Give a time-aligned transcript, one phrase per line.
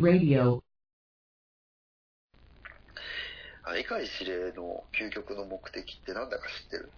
[0.00, 0.62] Radio.
[3.64, 6.90] あの、碇司令の究極の目的ってなんだか知ってる？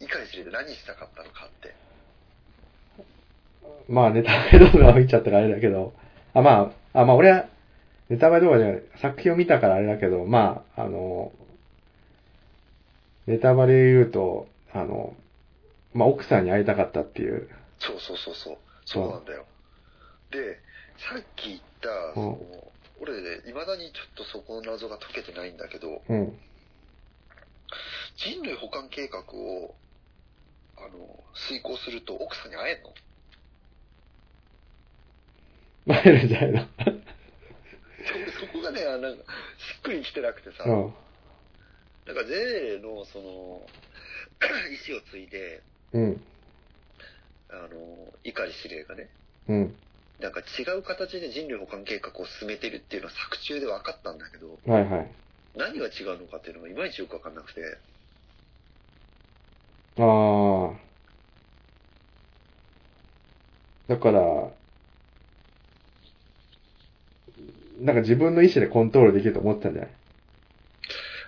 [0.00, 1.74] 碇司令で何したかったのかって。
[3.88, 5.92] まあ、ネタバレ動画を見ちゃったからあれだけど、
[6.32, 7.46] あ、まあ、あ、まあ、俺は、
[8.08, 11.32] ネタバレ動画じゃない、作品を見たからあれだけど、まあ、あの、
[13.26, 15.14] ネタバレ言うと、あの、
[15.92, 18.58] まあ、奥さんに会いたかったっていう、そうそうそうそう。
[18.84, 19.44] そうなんだよ。
[20.30, 20.60] で、
[21.08, 26.38] さっき言った、その俺ね、未だにちょっとそこの謎が解けてないんだけど、うん。
[28.16, 29.74] 人類保管計画を、
[30.76, 32.84] あの、遂行すると奥さんに会えんの？
[35.94, 36.60] 会えるんじゃないの？
[36.60, 36.66] そ
[38.46, 39.26] そこがね、あなんか、し
[39.78, 40.94] っくりきてなくてさ、うん。
[42.06, 42.36] なんかゼー
[42.76, 43.24] レのその、
[44.70, 45.62] 意思を継いで、
[45.92, 46.24] うん。
[47.48, 49.10] あの、碇司令がね、
[49.48, 49.78] うん。
[50.20, 55.16] なんか違う形で人類保管計画を進めてるっていうのは作中で分かったんだけど、はいはい。
[55.54, 57.60] 何が違うのかっていうのがいまいちよく分かんなくて、
[59.98, 60.02] あ
[60.74, 60.90] あ。
[63.88, 64.20] だから、
[67.80, 69.90] なんか自分の意思でコントロールできると思ってたんじゃない？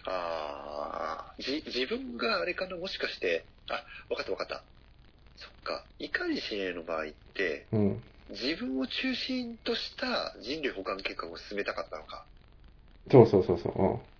[0.06, 4.65] あーじ、自分があれかな、もしかして、あ、分かった分かった。
[5.37, 8.03] そっか、碇司令の場合って、うん。
[8.31, 12.27] 自分を中心とした人類保管計画を進めたかったのか。
[13.11, 14.12] そうそうそうそう。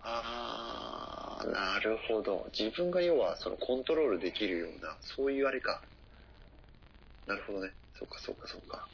[0.00, 2.50] あー、なるほど。
[2.58, 5.84] 自分が要はそのコントロールできるような、そういうあれか。
[7.26, 7.76] なるほどね。
[7.94, 8.88] そうかそうかそうか。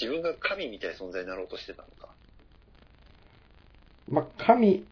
[0.00, 2.16] 自分が神みたいな存在になろうとしてたのか。
[4.08, 4.14] うん。
[4.14, 4.88] まあ、神、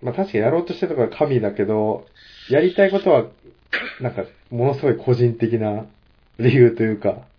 [0.00, 2.10] まあ確かにやろうとしてたから神だけど、
[2.48, 3.30] やりたいことは、
[4.00, 5.94] なんか、ものすごい個人的な
[6.38, 7.29] 理由というか、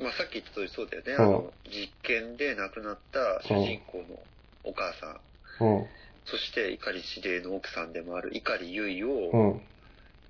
[0.00, 1.12] まあさっき言った通りそうだよね。
[1.16, 4.26] うんあの、実験で亡くなった主人公の
[4.64, 5.20] お母さん、
[5.60, 5.88] うん。
[6.24, 9.62] そして碇司令の奥さんでもある碇結衣を、うん。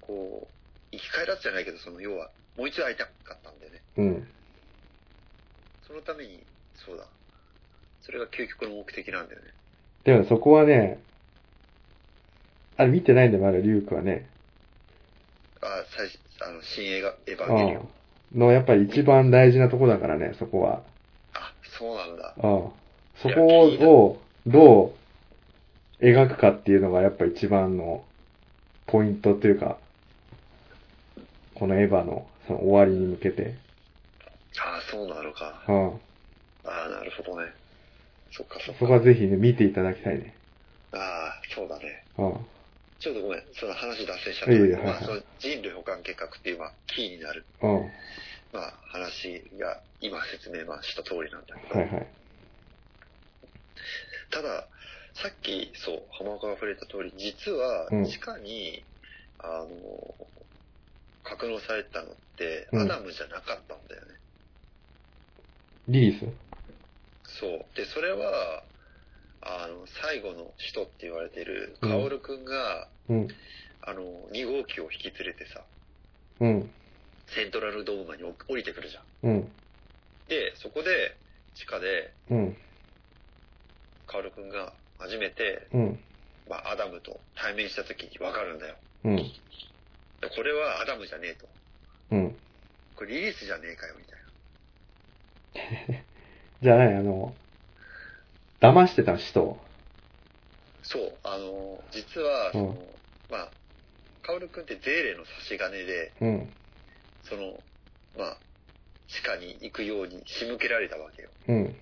[0.00, 3.84] こう、生き返らすじゃないけど、その要は、もう一度会いたかったんだよね。
[3.96, 4.26] うん。
[5.82, 7.06] そのために、そうだ。
[8.00, 9.54] それが究極の目的なんだよね。
[10.04, 11.02] でもそこはね、
[12.76, 14.28] あれ見てないんだよ、まだリュウクはね。
[15.62, 17.94] あ、最初、あの、新映画、エヴァうンゲリオン。
[18.34, 18.38] ん。
[18.38, 20.82] の、やっぱり一番大事なとこだからね、そこは。
[21.34, 22.34] あ、そうなんだ。
[22.36, 22.70] うん。
[23.16, 24.94] そこをど
[26.00, 28.04] う描くかっていうのがやっぱ一番の
[28.86, 29.76] ポイントというか、
[31.54, 33.54] このエヴァのその終わりに向けて。
[34.58, 35.62] あ、そうなのか。
[35.68, 36.00] うん。
[36.64, 37.52] あなるほどね。
[38.32, 38.92] そっかそっそこか。
[38.94, 40.34] はぜひね、見ていただきたいね。
[40.92, 42.04] あそうだね。
[42.18, 42.46] うん。
[43.00, 44.64] ちょっとごめん、その話脱線しちゃったけど。
[44.66, 47.74] いえいえはいはいまあ、その人類保管計画っていう、まあ、キーになる、うん。
[47.84, 47.90] は
[48.52, 51.78] まあ、話が、今説明まあした通りなんだけいど。
[51.78, 52.06] はい。
[54.30, 54.68] ただ、
[55.14, 58.84] さっき、そう、浜岡が触れた通り、実はうん、地下に、
[59.38, 59.68] あの、
[61.22, 64.14] 格納されてたのって、うんアダムじゃなかったんだよね。
[65.88, 66.26] リリース？
[67.24, 67.66] そう。
[67.76, 68.62] で、それは、
[69.42, 73.28] あの、最後の使徒って言われてる、うんカオルくんが、うん。
[73.82, 74.02] あの、
[74.32, 75.64] 2号機を引き連れてさ、
[76.40, 76.70] うん。
[77.34, 79.30] セントラルドームに降りてくるじゃん。
[79.30, 79.52] うん。
[80.28, 81.16] で、そこで、
[81.54, 82.56] 地下で、うん。
[84.06, 86.00] カオルくんが初めて、うん。
[86.48, 88.74] まあ、アダムと対面した時に分かるんだよ。
[89.04, 89.16] うん。
[89.16, 91.48] でこれはアダムじゃねえと。
[92.10, 92.36] うん。
[92.96, 94.16] これリリースじゃねえかよ、みた
[95.62, 96.04] いな。
[96.62, 97.34] じゃあね、あの、
[98.60, 99.58] 騙してた人を。
[100.82, 103.00] そう、あの、実は、その、うん
[103.30, 103.52] まあ、
[104.22, 106.54] カオルくんってゼーレの差し金で、うん。
[107.22, 107.62] その、
[108.16, 108.40] まあ、
[109.06, 111.30] 地下に行くように仕向けられたわけよ。
[111.48, 111.76] うん。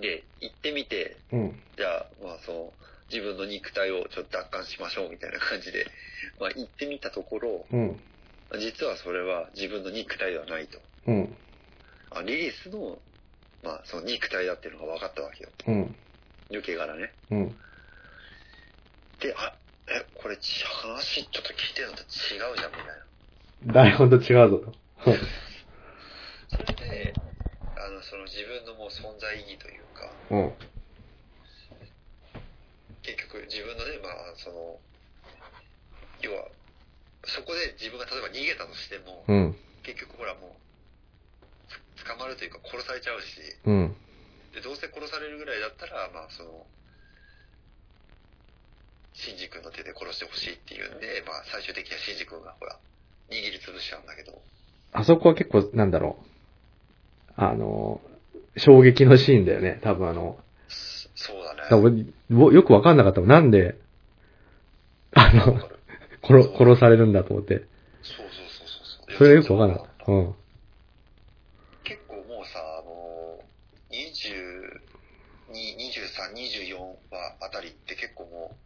[0.00, 1.62] で、行ってみて、うん。
[1.76, 2.72] じゃあ、まあ、その、
[3.10, 5.86] 自分の肉体をちょっと奪還しましょうみたいな感じで、
[6.40, 8.00] まあ、行ってみたところ、うん。
[8.60, 10.78] 実はそれは自分の肉体ではないと。
[11.06, 11.36] うん。
[12.10, 12.98] あリリースの、
[13.62, 15.50] まあ、その肉体だっていうのが分かったわけよ。
[15.66, 15.96] うん。
[16.50, 17.12] 抜け殻ね。
[17.30, 17.48] うん。
[19.20, 19.58] で、あ、
[19.88, 22.94] え、これち、話ちょっと聞いてるのと違うじゃん、みたい
[23.66, 23.72] な。
[23.72, 24.74] 台本と違うぞと。
[26.48, 27.14] それで、
[27.74, 30.52] あの、その自分のもう存在意義というか、うん。
[33.02, 34.80] 結局自分のね、まあ、その、
[36.20, 36.48] 要は、
[37.24, 39.56] そこで自分が例えば逃げたとしても、うん。
[39.82, 40.67] 結局ほらもう、つ
[42.06, 43.96] 捕まるというか殺されちゃうし、うん。
[44.54, 46.66] で、どうせ殺されるぐらいだったら、まあ、その、
[49.14, 52.78] シンジ君の手で殺してほしいっていうんで、まあ、最終的にはシンジ君がほら、
[53.30, 54.40] 握りつぶしちゃうんだけど、
[54.92, 56.28] あそこは結構、なんだろう。
[57.36, 58.00] あの、
[58.56, 59.80] 衝撃のシーンだよね。
[59.82, 61.62] 多分あの、そそうだね。
[61.62, 63.28] だから俺ぼよくわかんなかったもん。
[63.28, 63.76] なんで、
[65.14, 65.60] あわの
[66.22, 67.66] 殺、殺されるんだと思って。
[68.02, 69.16] そうそうそうそうそう。
[69.18, 70.12] それがよくわかんなかった。
[70.12, 70.34] うん。
[71.84, 73.38] 結構もうさ、あの、
[73.90, 74.80] 22、
[75.76, 76.78] 23、24
[77.10, 78.56] 話あたりって結構も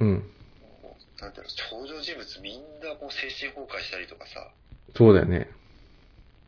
[0.00, 0.30] うん。
[1.20, 4.48] なんていうの、登場人物みんなもう精神崩壊したりとかさ、
[4.96, 5.50] そうだよね。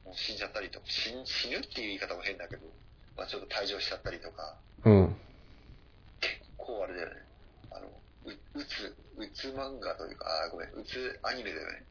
[0.05, 2.67] もう死んじゃったりとか、死ん死ぬっていう言い方も変だけど、
[3.17, 5.17] まあちょっと退場しちゃったりとか、うん。
[6.21, 7.15] 結構あれだよね。
[7.71, 7.87] あの、
[8.25, 11.85] う、うつ、うつ漫画というか、あー、ごめん、うつアニメだよね。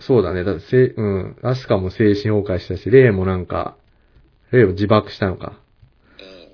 [0.00, 0.42] そうだね。
[0.44, 1.36] だってせ、うん。
[1.42, 3.76] アスカも精神崩壊したし、レイもなんか、
[4.50, 5.60] レイも自爆したのか。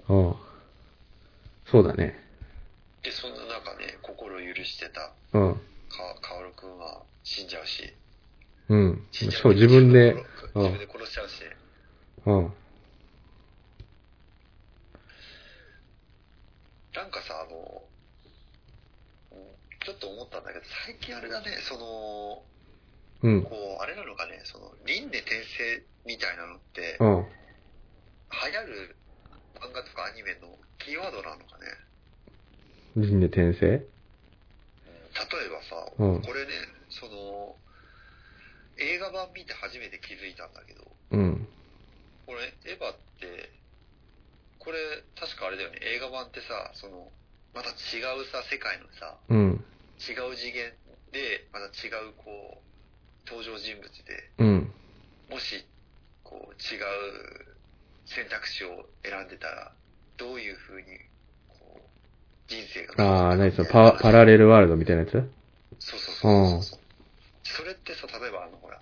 [0.09, 0.17] うん。
[0.17, 0.37] うん。
[1.71, 2.28] そうだね。
[3.09, 5.55] で、そんな中ね、心を許してたうん。
[5.89, 7.91] か、かおるくんは死んじゃうし、
[8.69, 9.09] うん。
[9.11, 10.25] 死んじゃうしかも自分で、うん
[10.61, 11.43] 自分で殺しちゃうし、
[12.27, 12.53] うん。
[16.95, 17.83] なんかさ、あの、
[19.33, 19.57] うん
[19.87, 22.45] ちょっと思ったんだけど、最近あれだね、その、
[23.23, 23.43] うん。
[23.43, 27.25] こう、あれなのかね、その、輪廻転生みたいなのって、うん。
[28.29, 28.97] 流行る
[29.55, 31.65] 漫画とかアニメのキーワードなのかね。
[32.97, 33.67] 輪廻転生？
[33.69, 33.85] 例
[35.47, 36.53] えばさ、うんこれね、
[36.89, 37.57] その、
[38.79, 41.49] 映画版見て初めて気づいたんだけど、うん。
[42.27, 43.51] これ、エヴァって、
[44.59, 44.79] これ、
[45.19, 47.11] 確かあれだよね、映画版ってさ、その、
[47.55, 49.65] また違うさ、世界のさ、うん。
[49.99, 50.71] 違う次元
[51.11, 54.73] で、また違う、こう、登場人物で、うん。
[55.29, 55.67] もし、
[56.23, 57.59] こう、違う
[58.07, 59.75] 選択肢を選んでたら、
[60.17, 60.89] どういう風に、
[62.49, 65.13] 人生が変ああ、何そのパ、パラレルワールドみたいなやつ？
[65.13, 66.81] そうそうそうそう
[67.45, 68.81] それってさ、例えばあの、ほら、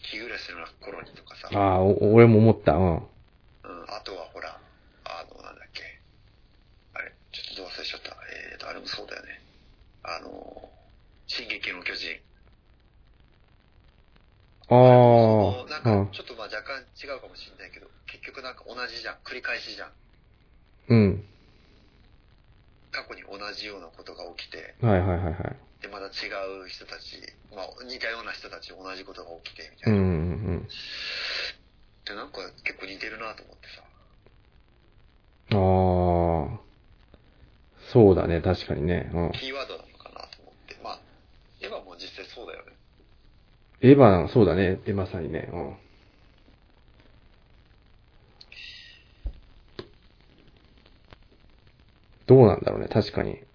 [0.00, 2.72] 日暮らしの頃にとかさ、ああ、お俺も思った。
[2.72, 2.96] うん。
[2.96, 3.00] うん、
[3.88, 4.58] あとはほら、
[5.04, 5.82] あの、なんだっけ、
[6.94, 8.16] あれ、ちょっとどう忘れしちゃった。
[8.52, 9.40] えーと、あれもそうだよね。
[10.02, 10.70] あの、
[11.26, 12.16] 進撃の巨人。
[14.70, 16.12] ああ、うんか、。
[16.12, 19.16] ちょっとまあ若干違うかもしれないけど、結局なんか同じじゃん。
[19.24, 19.92] 繰り返しじゃん。
[20.88, 21.24] うん。
[22.90, 25.56] 過去に同じようなことが起きて、はいはいはいはい。
[25.82, 26.28] で、また違
[26.64, 27.20] う人たち、
[27.54, 29.98] まあ似たような人たち同じことが起きて、みたいな。
[29.98, 30.10] うんう
[30.64, 30.68] ん
[32.08, 33.82] で、なんか結構似てるなと思ってさ。
[35.50, 36.54] うん。
[36.54, 36.60] ああ、
[37.92, 39.10] そうだね、確かにね。
[39.12, 39.32] うん。
[39.32, 40.76] キーワードなのかなと思って。
[40.82, 41.00] まあ、
[41.60, 42.72] エヴァも実際そうだよね。
[43.80, 45.48] エヴァ、そうだね、えまさにね。
[45.52, 45.76] うん。
[52.28, 53.32] どうなんだろうね、確かに。
[53.32, 53.48] うん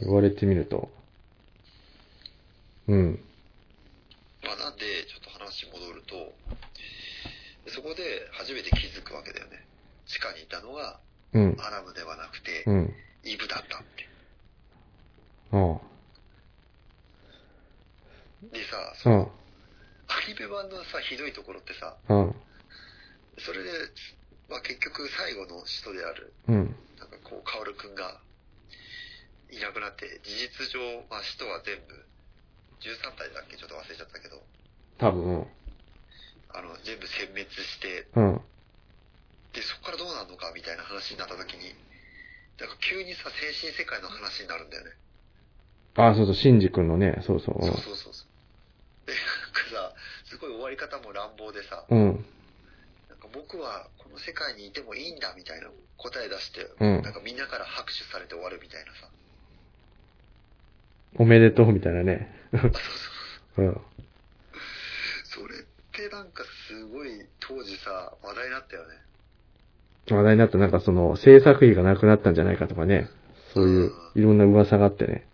[0.00, 0.90] 言われてみると。
[2.88, 3.20] うん。
[4.42, 6.34] まあ、なんで、ちょっと話戻ると、
[7.64, 8.02] でそこで
[8.32, 9.64] 初めて気づくわけだよね。
[10.06, 10.98] 地下にいたのが
[11.32, 11.56] うん。
[11.60, 12.94] アラムではなくてう、ん。
[13.22, 14.08] イブだったって。
[15.52, 15.78] あ
[18.52, 18.94] でさ、あ。
[18.96, 19.32] その
[20.08, 22.26] アニメ版のさ、ひどいところってさ、うん。
[22.26, 22.34] うん。
[23.38, 23.70] それで、
[24.50, 26.76] まあ結局最後の人である、うん。
[27.22, 28.20] こう、カオルくんが
[29.50, 30.80] いなくなって、事実上、
[31.10, 31.94] まあ使徒は全部、
[32.80, 33.56] 13体だっけ？
[33.56, 34.42] ちょっと忘れちゃったけど、
[34.98, 35.46] 多分、
[36.52, 38.40] あの、全部殲滅して、うん。
[39.52, 40.52] で、そこからどうなるのか？
[40.54, 41.74] みたいな話になった時に、
[42.60, 44.90] なんか急にさ、精神世界の話になるんだよね。
[45.96, 47.62] ああ、そうそう、シンジ君のね、そうそう。
[47.62, 49.06] そうそうそうそう。
[49.06, 49.94] で、なんかさ、
[50.26, 52.26] すごい終わり方も乱暴でさ、うん。
[53.24, 59.08] か僕はこの世界にいてもいいんだみたいな答え出して、うんなんかみんなから拍手されて終わるみたいなさ。
[61.16, 62.28] おめでとうみたいなね。
[62.52, 62.72] あそう
[63.56, 63.80] そううん。
[65.24, 65.62] それっ
[65.92, 68.94] てなんかすごい当時さ、話題になったよね。
[70.10, 73.08] 話題になった、なんかその、制作費がなくなったんじゃないかとかね。
[73.54, 75.26] そういう、いろんな噂があってね。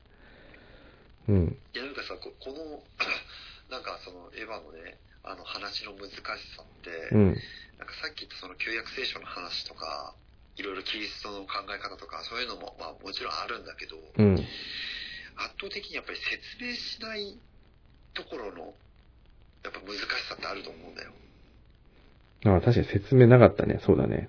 [1.28, 1.58] うん。
[1.74, 2.82] いやなんかさ、ここの、
[3.70, 6.16] なんかそのエヴァのね、あの話の難し
[6.56, 7.36] さって、うん。
[7.80, 10.12] なんかさっき言ったその旧約聖書の話とか、
[10.56, 14.34] いろいろキリストの考え方とか、そういうのもまあもちろんあるんだけど、うん。
[15.40, 17.40] 圧倒的にやっぱり説明しない
[18.12, 18.76] ところの、
[19.64, 21.12] やっぱ難しさってあると思うんだよ。
[22.44, 23.80] ああ、確かに説明なかったね。
[23.80, 24.28] そうだね。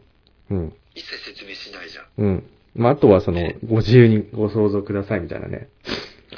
[0.50, 0.74] うん。
[0.96, 2.06] 一切説明しないじゃん。
[2.18, 2.50] うん。
[2.74, 5.68] まあ、あとはその、ご自由にご想像くださいみたいなね。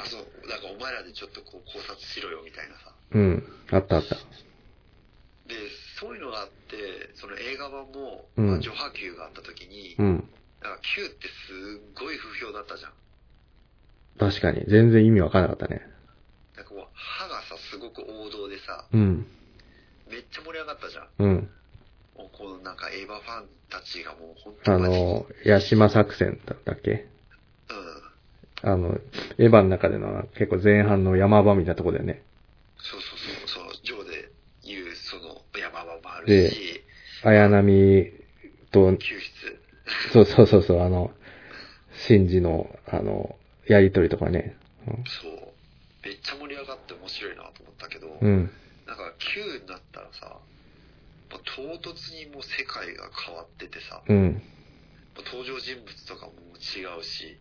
[0.02, 2.96] あ、そう、なんかお前らでちょっとこう考察しろよみたいなさ。
[3.12, 3.44] うん。
[3.70, 4.16] あったあった。
[4.16, 5.56] で、
[6.00, 6.50] そういうのが
[7.94, 10.30] も、うんまあ、序波球があった時に、うん。
[10.62, 12.92] なんか Q ってすっごい不評だったじゃん。
[14.20, 14.66] 確かに。
[14.68, 15.82] 全然意味わからなかったね。
[16.56, 19.26] なんかもう歯がさ、すごく王道でさ、うん。
[20.10, 21.08] めっちゃ盛り上がったじゃん。
[21.20, 21.50] うん。
[22.18, 27.08] もうこのなんかエヴァファンたちがもう本当あにマジにの、ヤシマ作戦だったっけ？
[28.64, 28.72] うん。
[28.72, 29.00] あの、
[29.40, 32.22] エヴァの中での結構前半の山場みたいなとこだよね。
[32.78, 33.20] そうそう
[33.50, 34.32] そう、その、ジョーで
[34.64, 36.83] 言う、その、山場もあるでし、
[37.24, 38.12] 綾波
[38.72, 39.60] と、救出。
[40.14, 41.12] そうそうそうそう、あの、
[42.08, 43.36] シンジの、あの、
[43.68, 44.56] やりとりとかね。
[44.86, 45.54] そう。
[46.04, 48.52] めっちゃ盛り上がって面白いなと思ったけど、うん。
[48.86, 50.38] なんか9になったらさ、
[51.32, 54.42] もう唐突にもう世界が変わっててさ、うん。
[55.16, 57.38] もう登場人物とかも違うし、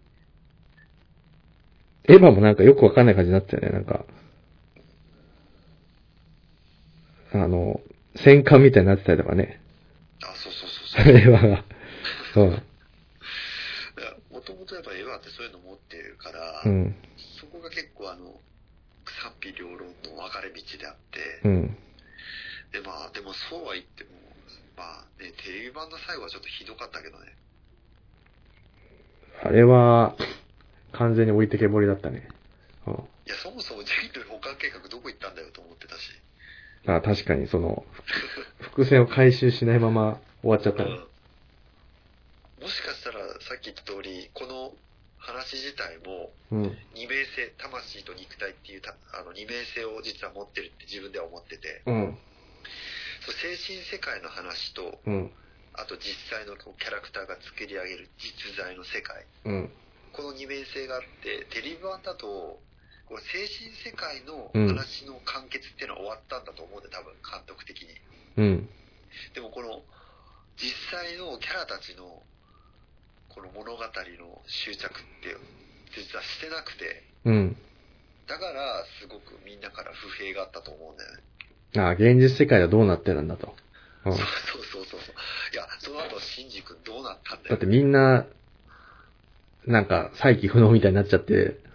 [2.04, 4.04] エヴァもなんかよくわかんない感じになってたよね、なんか。
[7.32, 7.80] あの、
[8.16, 9.61] 戦艦みたいになってたりとかね。
[10.22, 11.14] あ、そうそうそうそう。
[11.14, 11.64] エヴァが。
[12.36, 12.62] うん。
[14.30, 16.94] もともとやっぱエヴァってそういうの持ってるから、うん。
[17.38, 18.40] そこが結構あの、
[19.22, 21.76] 賛否両論の分かれ道であって、うん。
[22.72, 24.10] でまあ、でもそうは言っても、
[24.76, 27.36] まあね、テレビ版の最後はちょっとひどかったけどね。
[29.44, 30.16] あれは、
[30.92, 32.28] 完全に置いてけぼりだったね。
[32.86, 32.94] うん。
[32.94, 32.96] い
[33.28, 36.12] や、そもそも人類保管計画どこ行ったんだよと思ってたし。
[36.86, 37.84] あ確かにその、
[38.60, 40.90] 伏線を回収しないまま終わっちゃったね。
[40.90, 41.12] うん
[42.62, 44.70] もしかしたらさっき言った通り、この
[45.18, 46.78] 話自体もうん。
[46.94, 52.18] 二面性、魂と肉体っていうたあの二面性を実は持ってるって自分では思ってて、うん。
[53.26, 55.30] そう精神世界の話と、うん。
[55.74, 59.26] あと実際のキャラクターが作り上げる実在の世界。
[59.46, 59.70] うん。
[60.12, 62.60] この二面性があって、テレビ版だと、
[63.12, 67.92] こう精神世界のうん話の完結っていうのは終わったんだと思うんで、多分監督的に。
[68.40, 68.68] うん。
[69.36, 69.84] でもこの
[70.56, 72.24] 実際のキャラたちの
[73.28, 75.36] この物語の執着って
[75.92, 77.56] 実はしてなくて、うん。
[78.26, 81.22] だからすごくみんなから不平があったと思うんだよね。
[81.76, 83.54] あ現実世界ではどうなってるんだと。
[84.06, 84.16] うん。
[84.16, 84.24] そう
[84.72, 85.14] そうそうそう。
[85.52, 87.50] いや、その後、シンジ君どうなったんだよ。
[87.50, 88.26] だってみんな、
[89.66, 91.71] なんか、再起不能みたいになっちゃって、うん。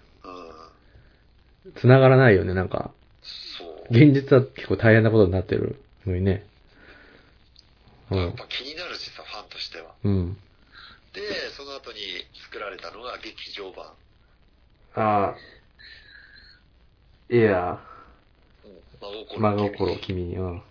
[1.75, 2.91] 繋がらないよね、なんか。
[3.21, 3.87] そう。
[3.89, 6.45] 現実は結構大変なことになってるのにね。
[8.11, 8.17] うん。
[8.19, 9.93] やっぱ気になるしさ、ファンとしては。
[10.03, 10.37] うん。
[11.13, 11.21] で、
[11.55, 11.99] その後に
[12.43, 13.85] 作られたのが劇場版。
[14.95, 15.35] ああ。
[17.29, 17.79] いや、
[18.65, 19.41] うん。
[19.41, 20.45] 真心君に、うん。
[20.45, 20.61] うん。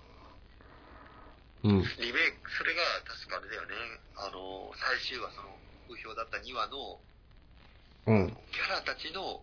[1.65, 3.69] リメイク、それが確かあれだよね。
[4.17, 5.49] あの、最終話、その、
[5.88, 6.99] 不評だった2話の
[8.07, 8.29] うん。
[8.53, 9.41] キャラたちの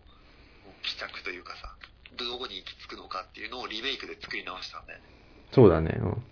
[0.82, 1.76] 帰着というかさ、
[2.16, 5.04] どこに行き着くのかっていうのをリメイクで作り直したんだよね。
[5.52, 6.22] そうだね、うん。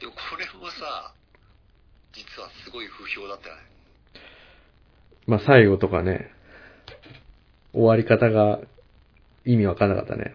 [0.00, 1.14] でもこれもさ、
[2.12, 3.62] 実はすごい不評だったよね。
[5.26, 6.32] まあ、最後とかね、
[7.72, 8.58] 終わり方が
[9.44, 10.32] 意味わかんなかったね。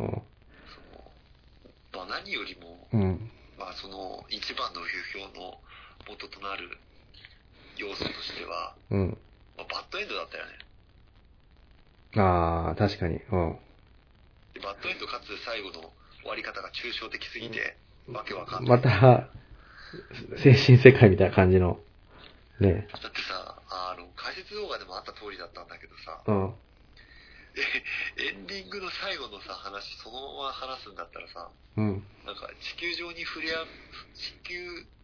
[1.94, 3.02] まあ何よりも、うん。
[3.02, 3.32] うん。
[3.58, 4.88] まあその一番の不
[5.20, 5.60] 評の
[6.08, 6.78] 元となる
[7.78, 9.18] 要素としては、うん。
[9.58, 10.65] まあ、バッドエンドだったよね。
[12.18, 13.16] ああ、確かに。
[13.16, 13.58] うん。
[14.54, 15.92] でバッドエンドかつ最後の
[16.22, 18.78] 終わり方が抽象的すぎて、わけわかんない。
[18.78, 19.30] また、
[20.38, 21.80] 精神世界みたいな感じの、
[22.60, 22.88] ね。
[22.92, 26.54] だってさ、あの、解説動画でもあった通りだったんだけどさ、うん。
[27.56, 32.04] えエンディングの最後のさ、話、そのまま話すんだったらさ、うん。
[32.26, 33.66] なんか地球上に触れあ、
[34.16, 34.56] 地球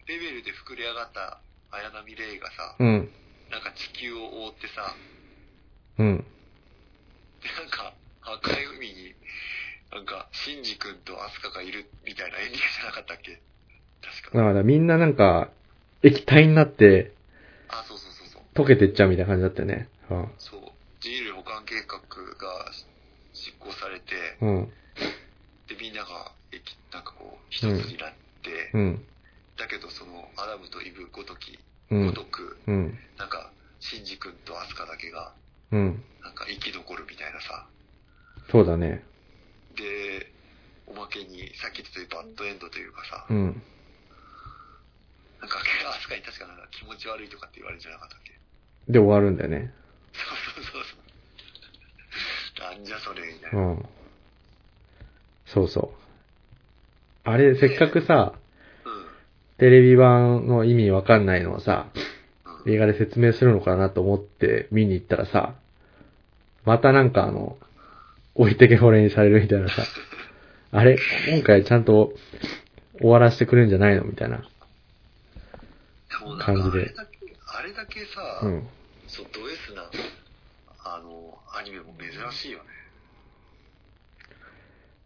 [0.08, 1.40] レベルで膨れ上がった
[1.72, 3.10] 綾波レイがさ、うん。
[3.50, 4.96] なんか地球を覆ってさ、
[6.00, 6.26] うん。
[7.42, 9.16] でなんか赤い海に、
[9.92, 13.42] なんか、シンジ君とアスカがいるみたいなエンディングじゃなかったっけ？
[14.02, 14.38] 確か。
[14.38, 15.50] だからみんななんか、
[16.04, 17.14] 液体になって
[17.68, 18.42] あ、そうそうそうそう。
[18.56, 19.90] 溶けてっちゃうみたいな感じだったよね。
[20.38, 20.62] そう。
[21.02, 22.72] 人類保管計画が
[23.34, 24.50] 執行されて、うん。
[24.50, 24.74] うん。
[25.68, 29.06] で、みんなが、えきなんかこう、一つになって、うん。
[29.58, 31.60] だけどその、アダムとイブごとき、
[31.92, 32.24] うんごと。
[32.24, 33.00] く、うん。
[33.18, 35.34] なんか、シンジ君とアスカだけが、
[35.72, 36.04] うん。
[36.52, 37.66] 生き残るみたいなさ。
[38.52, 39.04] そうだね。
[39.76, 40.28] で、
[40.88, 43.62] おまけに、さっき言ったようにバッドエンドというかさ、うん。
[45.40, 45.58] なんか、
[45.90, 48.34] アスカに確かなんか気持ち悪いとかって言われるんじゃなかったっけ？
[48.92, 49.74] で終わるんだよね。
[50.14, 50.20] そ
[50.62, 50.98] うそうそうそ
[52.70, 52.76] う。
[52.76, 53.62] なんじゃそれ、みたいうな。
[53.74, 53.90] ん。
[55.46, 57.30] そうそう。
[57.30, 58.34] あれ、せっかくさ、
[58.86, 59.58] うん。
[59.58, 61.88] テレビ版の意味わかんないのをさ、
[62.66, 62.74] うん。
[62.74, 65.56] 映画で説明するのかなと思って見に行ったらさ、
[66.66, 67.58] またなんかあの、
[68.36, 69.84] 置いてけぼれにされるみたいなさ、
[70.72, 70.98] あれ、
[71.30, 72.14] 今回ちゃんと
[73.00, 74.04] 終わらせてくれるんじゃないの？
[74.04, 74.48] みたいな。
[76.40, 76.94] 感じで
[77.48, 78.68] あれだけ、さ、うん。
[79.08, 79.90] そう、ド S な、
[80.84, 82.66] あの、アニメも珍しいよね。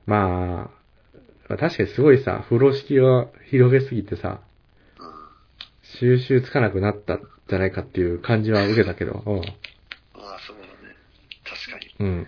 [0.05, 0.69] ま
[1.49, 4.41] あ、確かにすごいさ、風呂敷を広げすぎてさ、
[4.99, 5.11] うん。
[5.99, 9.23] 収集つかなくなったんじゃないかっていう感じは受けたけど、
[10.13, 10.57] まあ、そう。
[11.45, 11.95] 確かに。
[11.99, 12.07] うん。
[12.07, 12.27] うん。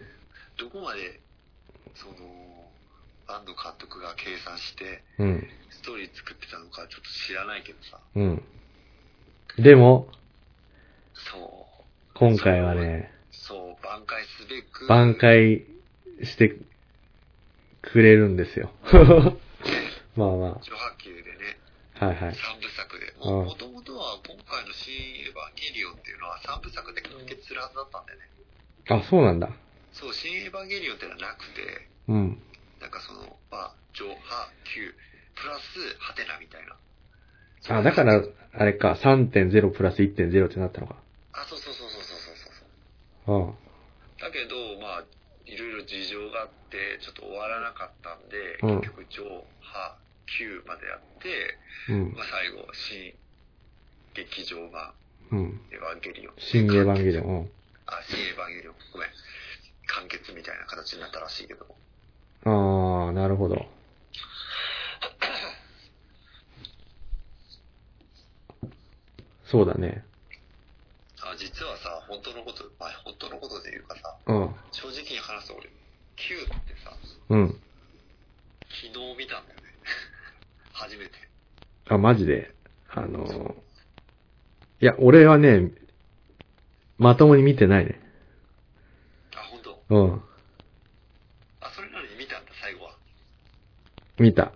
[0.58, 1.20] どこまで、
[1.96, 2.14] その、
[3.28, 5.48] 安藤監督が計算して、うん。
[5.70, 8.00] ストーリー作ってたのかちょっと知らないけどさ。
[8.16, 8.44] うん。
[9.58, 10.08] でも、
[11.14, 11.68] そう。
[12.16, 14.88] 今回はね、そう、挽回すべく。
[14.88, 15.66] 挽回
[16.24, 16.56] して
[17.82, 18.72] くれるんですよ。
[20.16, 21.60] まあま女波球でね、
[22.00, 22.36] あ、はいはい。
[22.36, 23.14] 三部作で。
[23.22, 28.30] うんもともとは今回の新エヴァンゲリオンっていうのは三部作で完結するはずだったんだよね。
[28.90, 29.50] あ、そうなんだ。
[29.92, 32.42] そう、新エヴァンゲリオンってのはなくて、うん。
[32.80, 34.14] なんかその、まあ、上波
[34.64, 34.94] 球、
[35.36, 37.80] プラス、ハテナみたいな。
[37.80, 40.96] あ、だから、あれか、3.0プラス1.0ってなったのか。
[41.34, 42.54] あ、そうそうそうそうそうそう
[43.26, 43.52] そう。
[43.52, 45.04] あだけど、まあ、
[45.46, 49.24] いろいろ事情があって、ちょっと終わらなかったんで、うん結局上
[49.62, 49.98] 波
[50.38, 51.58] 球までやって、
[51.90, 51.94] あ。
[51.94, 52.22] うんま。
[52.22, 53.14] あ最後、新
[54.14, 54.94] 劇場版、
[55.32, 55.62] うん。
[55.72, 56.34] エヴァンゲリオン。
[56.38, 57.26] 新エヴァンゲリオン。
[57.26, 57.52] うん。
[57.88, 58.18] あ、新。
[58.98, 59.10] ごめん。
[59.86, 61.66] 完結みたいな形になったらしいけど。
[62.46, 63.66] ああ、なるほど。
[69.46, 70.04] そうだね。
[71.22, 74.56] あ、実はさ、本当のこと、まあ本当のことで言うかさ、うん。
[74.72, 75.70] 正直に話すと俺、
[76.16, 76.52] Q って
[76.84, 76.92] さ、
[77.30, 77.62] うん。
[78.68, 79.68] 昨日見たんだよね。
[80.74, 81.12] 初めて。
[81.88, 82.52] あ、マジで？
[82.90, 83.56] あのー
[84.80, 85.72] いや、俺はね、
[87.00, 88.00] まともに見てないね。
[89.90, 90.22] うん。
[91.62, 92.92] あ、それなのに見たんだ、最後は。
[94.20, 94.52] 見た。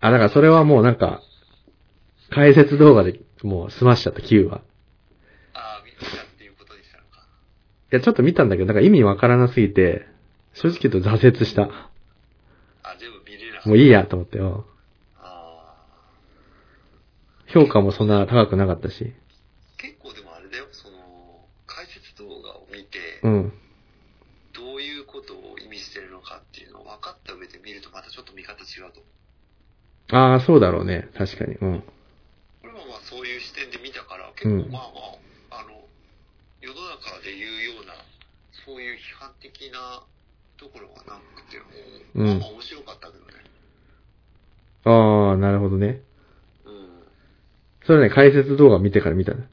[0.00, 1.22] あ、だからそれはもうなんか、
[2.30, 4.60] 解説動画でもう済ましちゃった、Q は。
[5.54, 7.26] あ、見たっていうことにしたのか。
[7.92, 10.06] いや、ちょっと見たんだけど、なんか意味わからなすぎて、
[10.54, 11.62] 正直言うと挫折した。
[12.82, 13.62] あ、全部見れな。
[13.64, 14.64] もういいやと思って、うん
[15.18, 15.74] あ
[17.48, 19.04] 評価もそんな高くなかったし。
[19.04, 19.12] ー
[19.78, 20.96] 結構でもあれだよ、その、
[21.66, 23.52] 解説動画を見て、うん。
[24.52, 29.02] どういうことを意味してるのかっていうのを分かった上で見るとまたちょっと見方違うと。
[30.14, 31.08] ああ、そうだろうね。
[31.16, 31.54] 確かに。
[31.56, 31.82] うん。
[32.62, 34.82] これはまあそういう視点で見たから、結うん構まあ
[35.50, 35.70] まあ、あの、
[36.60, 37.94] 世の中で言うような、
[38.64, 40.02] そういう批判的な
[40.56, 41.58] ところがなくて、
[42.14, 43.32] うんまあまあ面白かったけどね。
[44.84, 46.00] ああ、なるほどね。
[46.64, 46.88] うん。
[47.86, 49.48] それね、解説動画見てから見たね。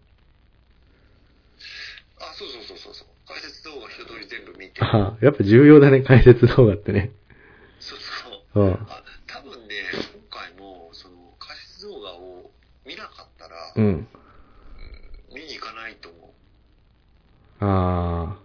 [2.19, 3.07] あ、そうそうそうそうそう。
[3.27, 4.81] 解説動画一通り全部見て。
[4.83, 7.11] ああ、やっぱ重要だね、解説動画ってね。
[7.79, 7.99] そう
[8.53, 8.63] そう。
[8.65, 8.73] うん。
[8.73, 9.75] あ、多分ね、
[10.29, 12.51] 今回も、その、解説動画を
[12.85, 14.07] 見なかったら、うん。
[15.33, 16.31] 見に行かないと思う。
[17.63, 18.37] あ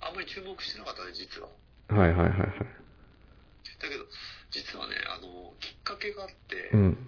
[0.00, 1.48] あんまり注目してなかったね、実は。
[1.88, 2.48] あ、はいはいはいはい。
[3.80, 4.04] だけど、
[4.50, 6.98] 実はね、あの、きっかけがあって、うん。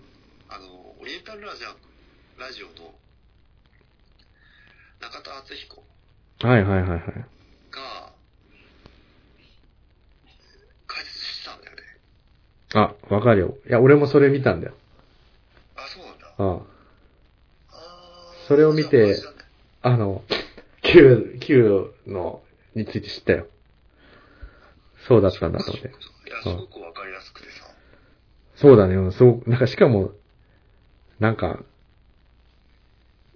[0.48, 0.66] あの、
[1.00, 1.68] オリエンタルラジオ
[2.40, 2.94] ラジオの
[5.00, 5.84] 中田敦彦
[6.40, 7.00] はいはいはいはい。
[7.00, 8.12] が、
[10.86, 11.82] 解説してたんだよね。
[12.74, 13.54] あ、わかるよ。
[13.68, 14.74] いや、俺もそれ見たんだよ。
[15.76, 16.26] あ、そうなんだ。
[16.38, 16.75] ああー
[18.46, 19.16] それを見て
[19.82, 20.22] あの、
[20.82, 22.42] Q、Q の、
[22.74, 23.46] について知ったよ。
[25.06, 25.88] そうだったんだと思って。
[25.88, 27.66] いや、すごくわかりやすくてさ。
[28.56, 30.10] そうだね、うんそう、なんかしかも、
[31.20, 31.60] なんか、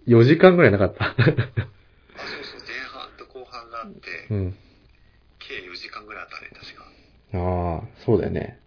[0.07, 1.05] 4時間ぐらいなかった。
[1.05, 4.57] あ、そうそう、前半と後半があって、うん。
[5.38, 6.85] 計4時間ぐらいあったね、確か。
[7.38, 8.59] ああ、そうだよね。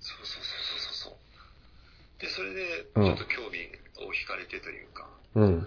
[0.00, 2.22] そうそうそうそうそう。
[2.22, 3.49] で、それで、うんちょっと興
[5.34, 5.60] うん。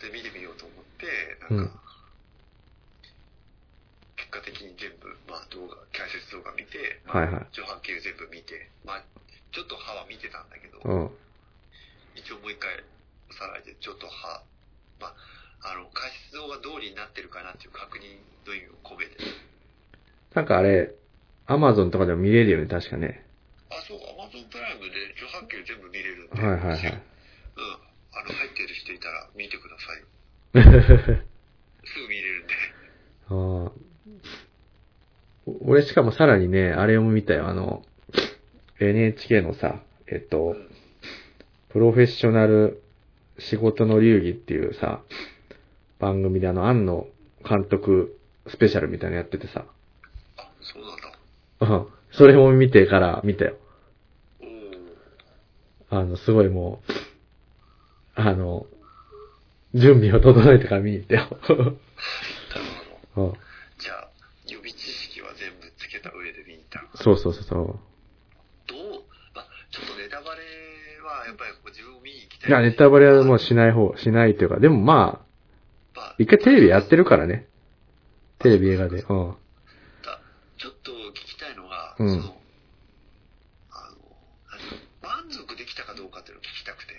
[0.00, 1.06] で、見てみようと思って、
[1.50, 1.74] うんなんか、
[4.16, 7.46] 結果的に全部、まあ動画、解説動画見て、まあはいはい。
[7.52, 9.02] 上半球全部見て、まあ
[9.52, 11.10] ちょっと歯は見てたんだけど、うん。
[12.14, 12.84] 一応もう一回
[13.30, 14.42] おさらいで、ちょっと歯、
[15.00, 19.16] まあ、あの、解説動画通りになってるかなっていう確認の意味を込めて。
[20.34, 20.92] なんかあれ、
[21.46, 23.24] アマゾンとかでも見れるよね、確かね。
[23.70, 27.02] あ、そう、アマゾンプライムで上半球全部見れるんで、はいはいはい。
[28.32, 31.22] 入ってる人いたら見てくださいよ。
[31.84, 32.54] すぐ見れるんで。
[33.28, 33.70] あー
[35.46, 37.82] お俺しかもさらにね、あれも見たよ、あの、
[38.80, 40.56] NHK のさ、えっと、
[41.70, 42.82] プロフェッショナル
[43.38, 45.00] 仕事の流儀っていうさ、
[45.98, 47.06] 番組であの、庵野
[47.48, 49.64] 監督スペシャルみたいなのやっててさ、
[50.36, 51.76] あ、そうなんだ。
[51.76, 51.88] うん。
[52.12, 53.56] それも見てから見たよ。
[55.90, 56.92] あの、すごいもう、
[58.20, 58.66] あの、
[59.74, 61.20] 準備を整えてから見に行ったよ。
[61.20, 61.78] なる
[63.14, 63.26] ほど。
[63.28, 63.32] うん。
[63.78, 64.10] じゃあ、
[64.46, 65.68] 予備知識は全部
[66.94, 67.80] そうそうそうそう。
[68.66, 69.02] どう、
[69.34, 70.42] まあ、ちょっとネタバレ
[71.00, 72.50] はやっぱりこう自分を見に行きたい。
[72.50, 75.26] いや、ネタバレはもうしない方、しないというか、でもまあ、
[75.94, 77.46] まあ一回テレビやってるからね。
[78.40, 79.02] テレビ映画で。
[79.02, 79.30] うん。
[80.02, 80.20] だ
[80.58, 82.34] ちょっと聞きたいのが、うんその、
[83.70, 83.96] あの、
[85.02, 86.94] 何満足できたかどうかっていうのを聞きたくて。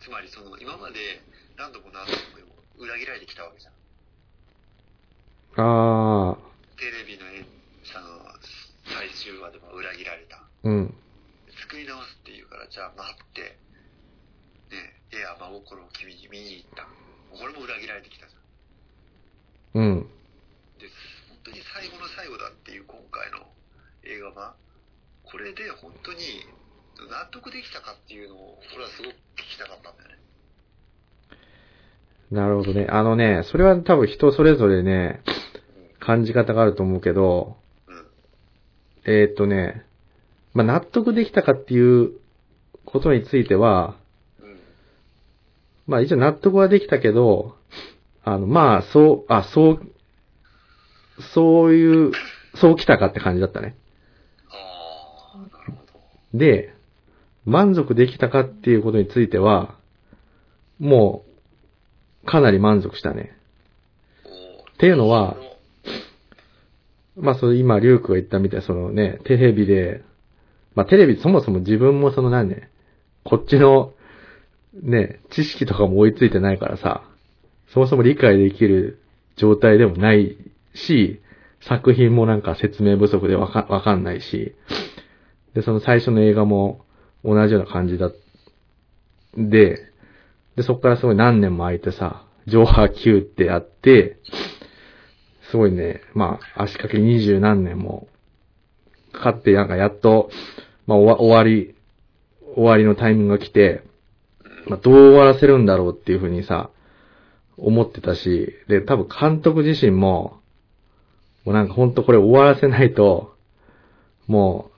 [0.00, 1.22] つまりその、今まで
[1.56, 2.18] 何度も何度も
[2.78, 3.74] 裏切られてきたわけじゃん。
[5.58, 6.38] あ
[6.78, 7.42] テレビのえ
[7.82, 8.22] その
[8.86, 10.38] 最終話でも裏切られた。
[10.62, 10.94] ー、うん。
[11.50, 13.58] 作り直すっていうから、じゃあ待って、
[14.70, 16.86] ねえ、エア真心を君に見に行った。
[17.34, 19.82] これも裏切られてきたじゃん。
[19.82, 20.06] うん。
[20.78, 20.86] で、
[21.28, 23.46] 本当に最後の最後だっていう今回の
[24.06, 24.54] 映画が、
[25.24, 26.18] これで本当に
[27.10, 30.23] 納得できたかっていうのを、俺はすごく聞きたかったんだよね。
[32.30, 32.86] なるほどね。
[32.90, 35.20] あのね、それは多分人それぞれね、
[36.00, 37.56] 感じ方があると思うけど、
[37.88, 38.06] うん。
[39.04, 39.84] えーっとね、
[40.52, 42.12] まあ、納得できたかっていう
[42.84, 43.96] ことについては、
[44.40, 44.58] うん。
[45.86, 47.56] まあ一応納得はできたけど、
[48.24, 49.92] あの、まあ、そう、あ、そう、
[51.34, 52.12] そういう、
[52.54, 53.76] そう来たかって感じだったね。
[56.32, 56.74] で、
[57.44, 59.76] 満足できたかっていうことについては、
[60.78, 61.33] もう、
[62.24, 63.36] かなり満足したね。
[64.74, 65.36] っていうのは
[67.14, 70.02] そまあ、その今、リュウクが言ったみたいな、そのね、テレビで、
[70.74, 72.70] まあ、テレビ、そもそも自分もその何ね、
[73.22, 73.92] こっちの、
[74.82, 77.04] ね、知識とかも追いついてないからさ、
[77.72, 79.00] そもそも理解できる
[79.36, 80.36] 状態でもない
[80.74, 81.20] し、
[81.60, 84.54] 作品もなんか説明不足でわかわかんないし、
[85.54, 86.84] で、その最初の映画も
[87.24, 88.10] 同じような感じだ。
[89.36, 89.92] で、
[90.56, 94.18] で、そこからすごい何年も空いてさ、上波級ってやって、
[95.50, 98.08] すごいね、まあ、足掛け二十何年も
[99.14, 100.28] かかって、なんかやっと、
[100.86, 101.74] まあ終わ終わり、
[102.54, 103.82] 終わりのタイミングが来て、
[104.66, 106.70] まあどう終わらせるんだろうっていうふうにさ、
[107.56, 110.40] 思ってたし、で、多分監督自身も、
[111.44, 113.34] もうなんかほんとこれ終わらせないと、
[114.26, 114.70] も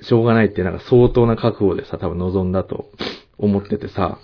[0.00, 2.90] う、しょうがないってなんか相当な覚悟でさ、多分望んだと。
[3.38, 4.18] 思っててさ、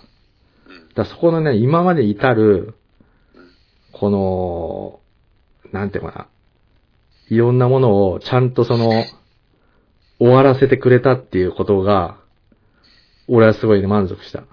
[0.66, 0.94] うん。
[0.94, 2.75] だそこのね、今まで至る、
[3.92, 5.01] この、
[5.72, 6.29] なんていうのかな、
[7.29, 9.05] いろんなものをちゃんとその、
[10.18, 12.18] 終わらせてくれたっていうことが、
[13.29, 14.40] 俺はすごいね、満足した。
[14.40, 14.46] うん。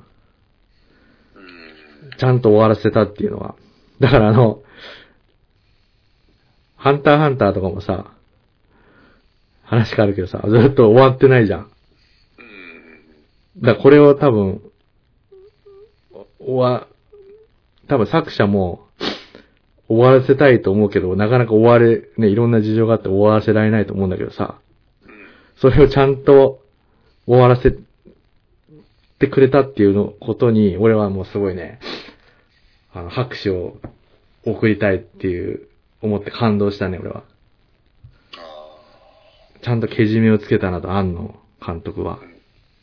[2.17, 3.55] ちゃんと終わらせたっていうのは。
[3.99, 4.61] だからあの、
[6.75, 8.13] ハンターハンターとかもさ、
[9.63, 11.71] 話変わるけどさ、ずっと終わってないじゃん。
[13.59, 13.65] うん。
[13.65, 14.61] だからこれを多分、
[16.39, 16.87] おわ、
[17.87, 18.87] 多分作者も
[19.87, 24.59] 終わらせたいと思うけど、なかなか終われ、ね、いろんな事情があって終わらせられないと思うんだけどさ、
[25.03, 25.11] うん。
[25.57, 26.61] それをちゃんと
[27.25, 27.75] 終わらせ
[29.19, 31.79] てくれたっていうのことに、俺はもうすごいね、
[32.93, 33.77] あの、拍手を
[34.45, 35.67] 送りたいっていう、
[36.01, 37.23] 思って感動したね、俺は。
[38.37, 42.38] あちゃんとけじめをつけたなと、庵野監督はあ。。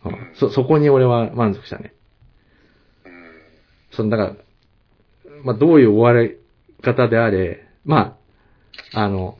[0.08, 1.94] うんそ、そこに俺は満足したね。
[3.04, 3.12] うん。
[3.92, 4.36] その、だから、
[5.44, 6.36] まあ、どういう終わり
[6.82, 8.18] 方であれ、ま
[8.92, 9.38] あ、あの、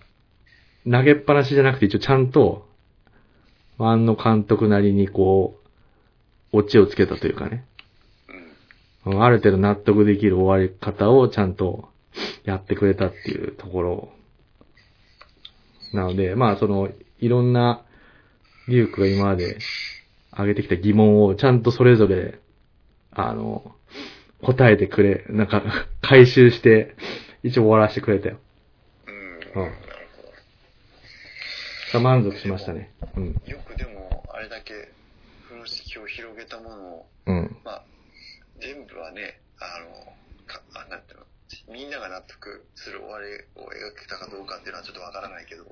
[0.91, 2.67] 投げっぱなしじゃなくて一応ちゃんと、
[3.79, 5.61] 庵野監督なりにこ
[6.53, 7.65] う、オチをつけたというかね、
[9.05, 9.13] うん。
[9.15, 11.89] うんある程度納得できる終わり方をちゃんと
[12.45, 14.09] やってくれたっていうところ。
[15.93, 16.89] なので、まあその、
[17.21, 17.83] いろんな、
[18.69, 19.59] リュウクが今まで
[20.37, 22.39] 挙げてきた疑問をちゃんとそれぞれ、
[23.11, 23.75] あの、
[24.43, 25.63] 答えてくれ、なんか、
[26.03, 26.95] 回収して、
[27.43, 28.39] 一応終わらせてくれたよ。
[29.07, 29.63] うん。
[29.63, 29.77] うんなる
[31.93, 32.01] ほど。
[32.01, 32.93] 満足しましたね。
[33.17, 33.43] うん。
[33.47, 34.93] よくでも、あれだけ
[35.49, 37.57] 風呂敷を広げたものを、うん。
[37.65, 37.83] まあ、
[38.61, 40.13] 全部はね、あの、
[40.47, 41.27] かあなんていうの、
[41.73, 45.65] みんなが納得する終わりを描けたかどうかっていうのはちょっとわからないけど、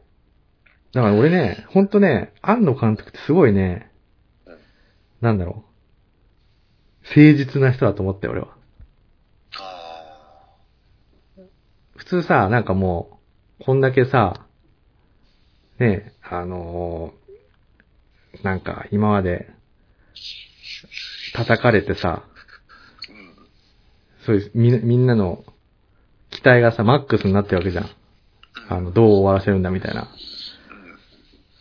[0.94, 3.93] だから俺ね、ほんとね、庵野監督ってすごいねうん、
[5.24, 5.64] なんだろ
[7.02, 7.18] う。
[7.20, 8.48] 誠実な人だと思ったよ、俺は。
[9.58, 10.56] あ
[11.96, 13.18] 普通さ、なんかも
[13.60, 14.46] う、こんだけさ、
[15.78, 17.24] ねえ、あのー
[18.42, 19.48] なんか今まで、
[21.34, 22.24] 叩かれてさ。
[24.26, 25.44] そういう、みんな、みんなの
[26.30, 27.90] 期待がさ、マックスになってるわけじゃん。
[28.68, 30.02] あの、どう終わらせるんだみたいな。
[30.02, 30.08] うん。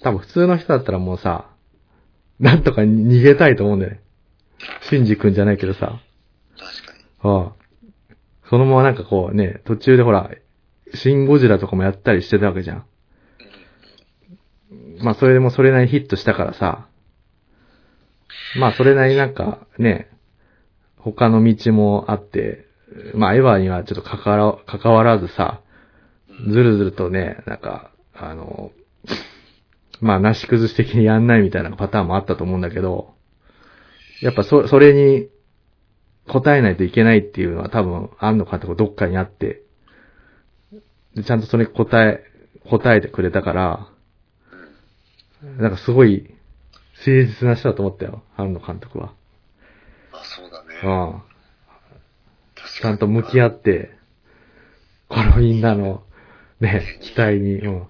[0.02, 1.53] 多分普通の人だったらもうさ、
[2.44, 4.02] なんとか逃げたいと思うんだよね。
[4.90, 5.80] シンジ君じゃないけどさ。
[5.80, 7.06] 確かに。
[7.24, 7.54] ああ。
[8.50, 10.30] そのままなんかこうね、途中でほら、
[10.94, 12.86] シンゴジラとかもやったりしてたわけじゃん。
[15.02, 16.86] まあそれでもそれなりにヒットしたからさ、
[18.60, 20.10] まあそれなりになんかね、
[20.98, 22.68] 他の道もあって、
[23.16, 25.62] まあエヴァにはちょっと関わら関わらずさ、
[26.50, 28.72] ずるずるとね、なんか、あの、
[30.02, 33.14] まあなし崩し的にやんないみたいなパターンもあったと思うんだけど、
[34.22, 35.30] やっぱそ、それに
[36.28, 39.64] 答えないといけないっていうのは多分、あんのかとかどっかにあって、
[41.16, 42.24] でちゃんとそれ答え、
[42.70, 43.88] 答えてくれたから、
[45.58, 46.34] なんかすごい
[47.06, 49.14] 誠実な人だと思ったよ、安野監督は。
[50.14, 50.80] あ、そうだね。
[50.84, 51.22] うん。
[52.56, 53.92] 確ちゃんと向き合っって、
[55.10, 56.04] このみんなの、
[56.62, 57.88] ね、期待に、うん。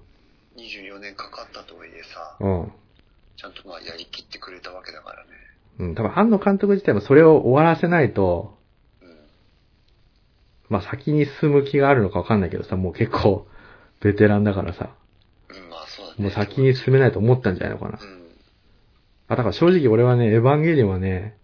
[2.40, 2.72] 24年かかったとはいえさ、うん。
[3.36, 5.30] ちゃんとまあやりきってくれたわけだからね。
[5.78, 5.94] うん。
[5.94, 8.56] 多分、安野監督自体もそれを終わらせないと、
[9.02, 9.16] うん。
[10.68, 13.46] まあ先に進む気があるのかわかんないけどさ、もう結構、
[14.00, 14.90] ベテランだからさ、
[15.48, 16.22] うん、まあそうだね。
[16.22, 17.98] もう先に進めないと思ったんじゃないのかな。
[18.00, 18.24] うん。
[19.28, 21.36] あ、だから正直俺はね、エヴァンゲリオンはね、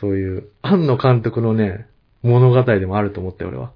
[0.00, 1.86] そういう、庵野監督のね、
[2.22, 3.72] 物語でもあると思ったよ、俺は。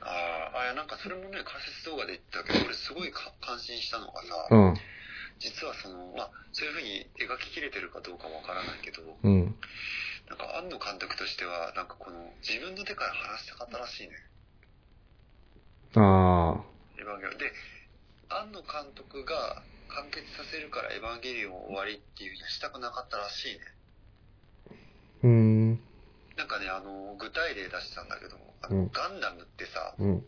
[0.00, 3.10] ああ、あなんかそれもね、解説動画で言ったけど、俺すごい
[3.74, 4.74] か感心したのがさ、うん。
[5.40, 9.54] 実はその、まあ、そういう風に描ききれてるかどうかわからないけど、うん。
[10.28, 14.14] なんか庵野監督としては、なんかこの、自分の手から話したかったらしいね。
[15.96, 16.64] あ
[16.98, 17.38] エヴァンゲリオン。
[17.38, 17.52] で、
[18.28, 23.60] 庵野監督が完結させるからエヴァンゲリオン終わりっていうふうにはしたくなかったらしいね。
[25.22, 25.26] ー。
[25.26, 25.80] うーん。
[26.36, 30.24] なんかね、あの、具体例出してたんだけど、あのうんガンダムってさ、うん。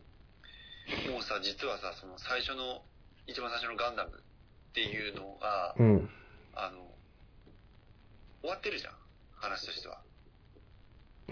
[1.11, 2.83] もうさ、実はさ、その最初の、
[3.27, 6.11] 一番最初のガンダムっていうのが、うん。
[6.55, 6.87] あの、
[8.41, 8.93] 終わってるじゃん。
[9.37, 10.01] 話としては。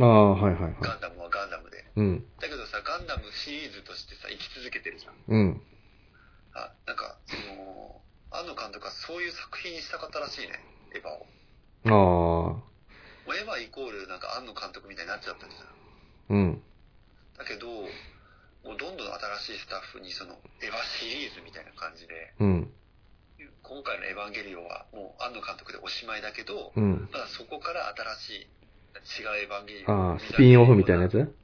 [0.00, 0.76] ああ、はいはいはい。
[0.80, 1.85] ガンダムはガンダムで。
[1.96, 2.24] うん。
[2.40, 5.14] だけどさ、ガンダムシリーズとしてさ、生き続けてるじゃん。
[5.28, 5.62] うん。
[6.54, 10.59] あ、なんか、その、庵野監督はそういう作品にしたかったらしいね、
[10.94, 11.26] エヴァを。
[11.87, 12.64] ああ。
[13.26, 16.37] もうエヴァイコールなんか庵野監督みたいになっちゃったじゃん。
[16.37, 16.62] うん。
[17.38, 17.66] だけど、
[18.64, 19.07] もうどんどん
[19.40, 22.72] 新しいスタッフにその、エヴァシリーズみたいな感じで、うん。
[23.62, 27.09] 今回のエヴァンゲリオンはもう庵野監督でおしまいだけど、うん。
[27.12, 31.35] まだそこから新しい、違うエヴァンゲリオンああ、スピンオフみたいなやつ？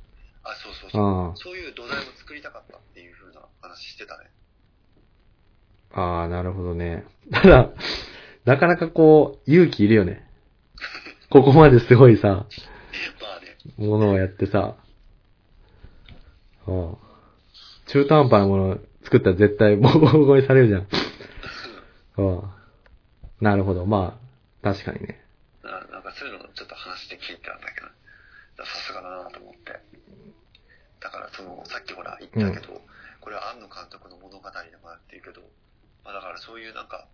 [0.43, 1.31] あ、そうそうそう。
[1.33, 4.31] あそういう土台を作りたかったっていう風な話してたね。
[5.93, 6.01] あ。
[6.01, 7.05] ああ、なるほどね。
[7.33, 7.71] ただ、
[8.45, 10.27] なかなかこう、勇気いるよね。
[11.29, 12.29] ここまですごいさ、
[13.21, 13.87] まあね。
[13.87, 14.77] ものをやってさ、
[16.67, 16.97] うん。
[17.91, 20.87] 中途半端なものを作ったら絶対ボコボコにされるじゃん。
[22.23, 22.43] うん。
[23.41, 23.85] なるほど。
[23.85, 24.17] ま
[24.63, 25.19] あ、確かにね。
[25.65, 27.89] ななんかそういうのをちょっと話して聞いたんだけど、
[28.65, 29.75] さすがだなと思って。
[31.01, 32.81] だからその、さっきほら言ったけど、
[33.21, 35.41] これは庵野監督の物語だなっていうけど、
[36.05, 37.09] まあだからそういうなんか、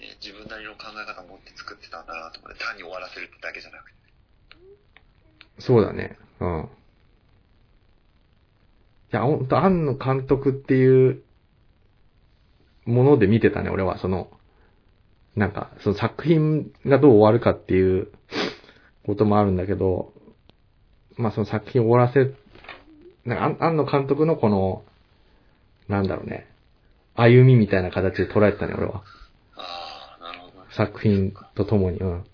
[0.00, 3.96] ね自分なりの考え方を持って作ってたんだなと思って、単に終わらせるってだけじゃなくて。
[5.62, 6.18] そうだね。
[6.40, 6.81] うん。
[9.12, 11.22] いや、ほんと、庵野監督っていう
[12.86, 13.98] もので見てたね、俺は。
[13.98, 14.30] その、
[15.36, 18.08] なんか、その作品がどう終わるかっていう
[19.06, 20.12] こともあるんだけど、
[21.16, 22.34] まあその作品を終わらせ、
[23.26, 24.82] なんか、庵野監督のこの、
[25.88, 26.46] なんだろうね、
[27.14, 29.02] 歩みみたいな形で捉えてたね、俺は。
[29.56, 30.66] ああ、なるほどね。
[30.74, 32.20] 作品とともに、うん。
[32.20, 32.24] っ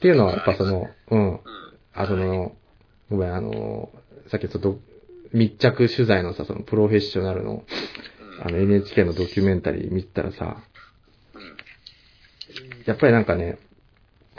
[0.00, 1.30] ていうのは、やっぱその、うん。
[1.30, 1.40] うん。
[1.94, 2.52] あその、
[3.10, 3.90] ごめん、あの、
[4.30, 4.78] さっきちょっと
[5.32, 8.46] 密着取材のさ、そのプロフェッショナルの、うん。
[8.46, 10.62] あの NHK のドキュメンタリー見てたらさ、
[11.34, 11.56] うん。
[12.86, 13.58] やっぱりなんかね、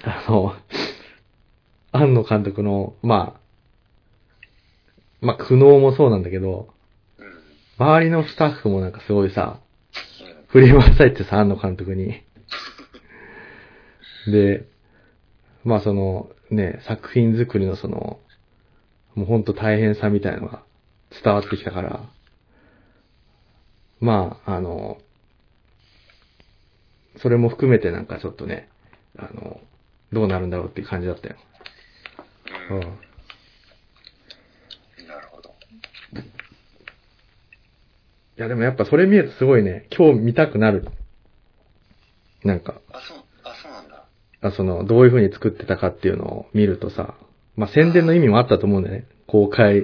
[0.01, 0.55] あの、
[1.91, 3.39] 庵野監督の、まあ、
[5.21, 6.69] まあ苦悩もそうなんだけど、
[7.17, 7.85] うん。
[7.85, 9.59] 周りのスタッフもなんかすごいさ、
[10.21, 10.45] うん。
[10.47, 12.23] 振り回されてさ、庵野監督に。
[14.31, 14.65] で、
[15.63, 18.19] まあその、ね、作品作りのその、
[19.15, 20.63] もうほんと大変さみたいなのが
[21.23, 22.09] 伝わってきたから、
[23.99, 24.97] まあ、あの、
[27.17, 28.69] それも含めてなんかちょっとね、
[29.17, 29.59] あの、
[30.13, 31.35] どうなるんだろうっていう感じだったよ。
[32.71, 32.83] ううんん。
[35.07, 35.49] なるほど。
[38.37, 40.87] いやでもやっぱそれ見るとすごいね、今日見たくなる。
[42.43, 44.05] なんか、あ、そう、あ、そうなんだ。
[44.41, 47.15] あその、どういう風に作ってたかっていうのを見るとさ、
[47.59, 49.07] まあ、宣伝の意味もあったと思うんだよね。
[49.27, 49.83] 公開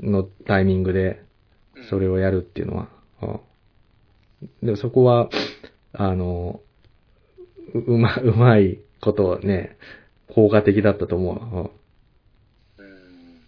[0.00, 1.20] のタイミングで、
[1.74, 1.88] うん。
[1.88, 2.88] それをやるっていうのは。
[3.22, 3.40] うん
[4.60, 5.30] でもそこは、
[5.92, 6.60] あの、
[7.74, 9.76] ううま、うまいことをね、
[10.34, 12.82] 効果的だったと思う。
[12.82, 13.40] うんうん。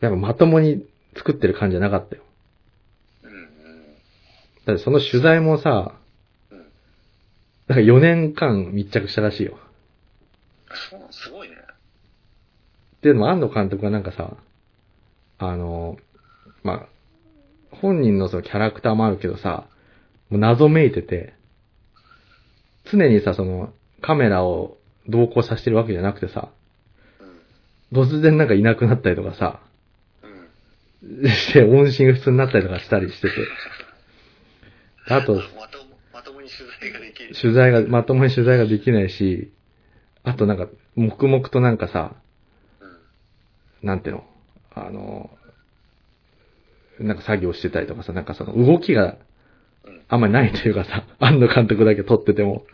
[0.00, 2.22] やっぱまともに作ってる感じじゃなかったよ。
[3.24, 3.30] うん。
[3.30, 3.46] うん。
[4.64, 5.94] だってその取材もさ、
[6.50, 6.58] うん。
[7.68, 9.58] なんか4年間密着したらしいよ。
[10.90, 11.59] そう、すごいね。
[13.00, 14.36] っていうのも、安野監督はなんかさ、
[15.38, 15.96] あの、
[16.62, 16.86] まあ、
[17.76, 19.66] 本人のそのキャラクターもあるけどさ、
[20.28, 21.32] もう謎めいてて、
[22.92, 24.76] 常にさ、その、カメラを
[25.08, 26.50] 同行させてるわけじゃなくてさ、
[27.90, 28.02] うん。
[28.02, 29.60] 突然なんかいなくなったりとかさ、
[30.22, 31.30] うん。
[31.30, 33.34] して音信不通になったりとかしたりしてて、
[35.08, 37.34] あと、まとも、まともに取材ができる。
[37.34, 39.50] 取材が、まともに取材ができないし、
[40.22, 42.16] あとなんか、黙々となんかさ、うん。
[43.82, 44.24] なんていうの？
[44.74, 45.30] あの、
[47.00, 49.16] なんか作業してたりとかさ、なんかその動きが
[49.84, 50.02] うん。
[50.08, 52.64] あんまりないというかさ、 安野監督だけ撮ってても、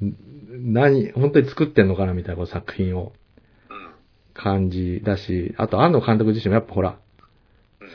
[0.00, 0.72] うん。
[0.72, 3.12] 何、本当に作ってんのかなみたいな作品を
[3.70, 3.90] うん。
[4.34, 6.96] 感じだし、あと安野監督自身もやっぱほら、
[7.80, 7.88] うん。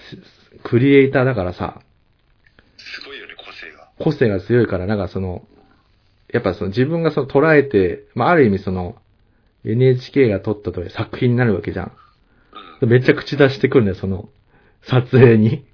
[0.64, 1.82] クリエイターだからさ、
[2.78, 3.90] すごいよね、個性が。
[4.00, 5.48] 個性が強いから、なんかその、
[6.32, 8.96] やっぱその自分がその捉えて、まあある意味その、
[9.66, 11.92] NHK が撮ったという作品になるわけじゃん。
[12.84, 12.90] うん。
[12.90, 14.30] めっちゃ口出してくるね、その、
[14.84, 15.66] 撮影に。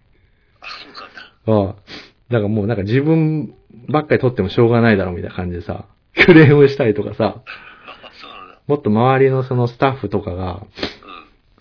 [0.61, 1.71] あ、そうなんだ。
[1.71, 2.09] ああ。
[2.29, 3.55] だからもうなんか自分
[3.87, 8.61] ばっかり撮ってもしょうがないだろうみたいな感じでさ、クレームしたりとかさ、あ、そうなんだ。
[8.67, 10.63] もっと周りのそのスタッフとかが、うん。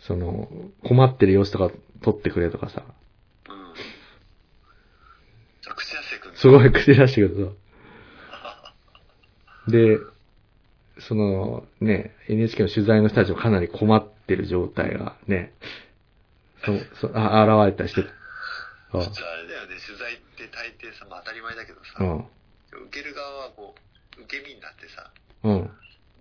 [0.01, 0.49] その、
[0.85, 1.71] 困ってる様子とか
[2.03, 2.83] 撮ってくれとかさ、
[3.49, 3.75] うん。
[5.75, 7.57] 口出してくんだすごい口出してくる
[9.67, 9.71] と。
[9.73, 9.99] で、
[11.01, 15.53] そのね、NHK の取材の人たちもかなり困ってる状態がね、
[16.65, 18.03] そ、そ、あ、現れたりして、
[18.93, 22.17] あ普通あれだよね、取材って大抵さ、まあ当たり前だけどさ、うん、
[22.89, 23.75] 受ける側はこ
[24.19, 25.11] う、受け身になってさ、
[25.45, 25.71] うん。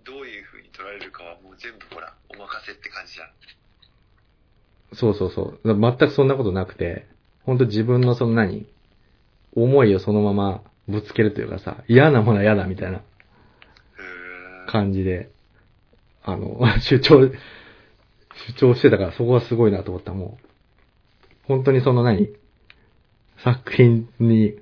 [0.04, 3.28] どういう風に取られるかはもう全部ほら、お任せって感じじゃん。
[4.94, 5.60] そうそうそう。
[5.64, 7.06] 全くそんなことなくて、
[7.44, 8.66] 本当自分のその何
[9.54, 13.02] 思いをそのままぶつけるというかさ、嫌なものは嫌だみたいな
[14.68, 15.30] 感じで、
[16.22, 17.32] あの、 主張、
[18.46, 20.12] 主張してたからそこはすごいなと思った。
[20.12, 20.46] もう、
[21.44, 22.28] 本当にその何？
[23.42, 24.58] 作品に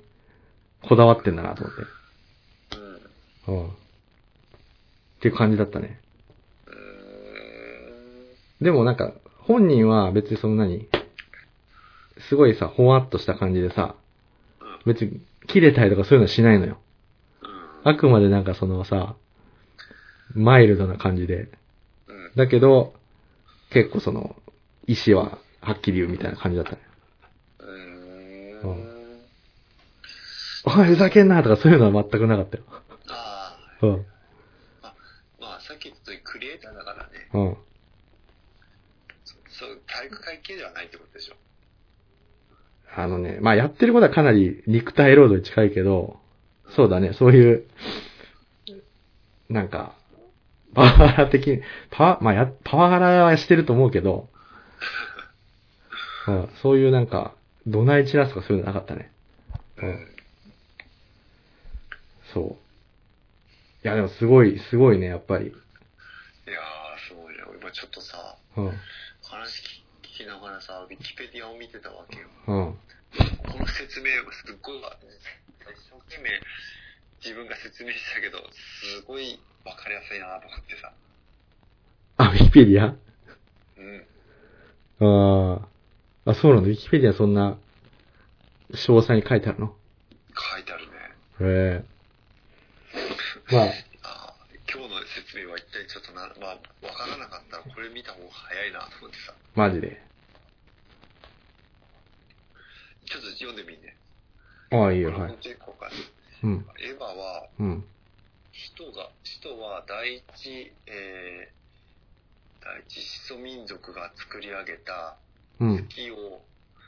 [0.83, 1.81] こだわってんだなと思って。
[3.47, 3.59] うん。
[3.59, 3.67] うん。
[3.67, 3.71] っ
[5.19, 5.99] ていう感じだったね。
[8.61, 10.87] でもなんか、本人は別にその何？
[12.29, 13.95] すごいさ、ほわっとした感じでさ、
[14.61, 14.93] うん。
[14.93, 16.77] 別に切れたりとかそういうのしないのよ。
[17.83, 17.91] うん。
[17.91, 19.15] あくまでなんかそのさ、
[20.33, 21.49] マイルドな感じで。
[22.07, 22.31] うん。
[22.35, 22.93] だけど、
[23.71, 24.35] 結構その、
[24.87, 26.79] 意志ははっきり言うみたいな感じだったね。
[27.59, 28.87] うーん。
[30.65, 32.63] おい、ふざけんなとかそういうのは全くなかったよ。
[33.09, 34.05] あうん。
[34.81, 34.93] あ、
[35.39, 37.57] まあさっき言った通りクリエイターだからね、うん。
[39.49, 41.35] そう、体育会系ではないってことでしょ。
[42.95, 46.19] あのね、まあやってることはかなり肉体労働に近いけど、
[46.75, 47.65] そうだね、そういう、
[49.49, 49.95] なんか、
[50.77, 54.29] パワハラ的に、パワ、まあや、パワハラはしてると思うけど、
[56.27, 57.33] うん、そういうなんか、
[57.65, 59.11] 怒鳴り散らすとかそういうのなかったね。
[59.77, 60.07] うん。
[62.31, 62.43] そう。
[63.83, 65.47] いや、でもすごい、すごいね、やっぱり。
[65.47, 67.43] いやー、すごいね。
[67.49, 68.67] 俺今ちょっとさ、うん。
[69.23, 69.63] 話
[70.03, 72.27] 聞きながらさ、ウィキペディアを見てたわけよ。
[72.47, 72.79] うん。
[73.51, 76.29] この説明がすっごいわ、一生懸命
[77.23, 80.91] 自分が説明したけど、すごいわかりやすいなと思ってさ。
[82.17, 82.95] あ、ウィキペディア
[84.99, 85.57] うん。
[85.59, 85.67] あ
[86.25, 86.31] あ。
[86.31, 86.69] あ、そうなんだ。
[86.69, 87.57] ウィキペディアそんな、
[88.71, 89.75] 詳細に書いてあるの？
[90.53, 90.91] 書いてあるね。
[91.41, 91.85] へえ。
[93.53, 93.63] まあ、
[94.03, 99.33] あー今日の説明は一体ちょっとな、まあ、わからなかったらこれ見た方が早いなと思ってさ。
[99.55, 100.01] マジで？
[103.05, 103.95] ちょっと読んでみんね。
[104.71, 105.37] ああ、いいよ、はい。
[106.43, 106.65] うん。
[106.79, 107.85] エヴァは、うん。
[108.53, 115.17] 使徒が、使徒は第一、えー、第一始祖民族が作り上げた
[115.59, 115.87] うん。
[115.87, 116.41] 月を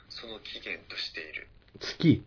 [0.10, 1.48] その起源としている。
[1.80, 2.24] 月？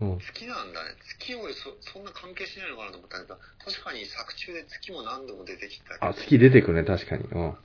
[0.00, 0.18] うん。
[0.18, 0.94] 月なんだね。
[1.18, 6.06] 月をそそんな関係しないのかなと思ったけど、確かに作中で月も何度も出てきたけど。
[6.06, 7.24] あ、月出てくるね、確かに。
[7.24, 7.48] うん。
[7.48, 7.56] うん。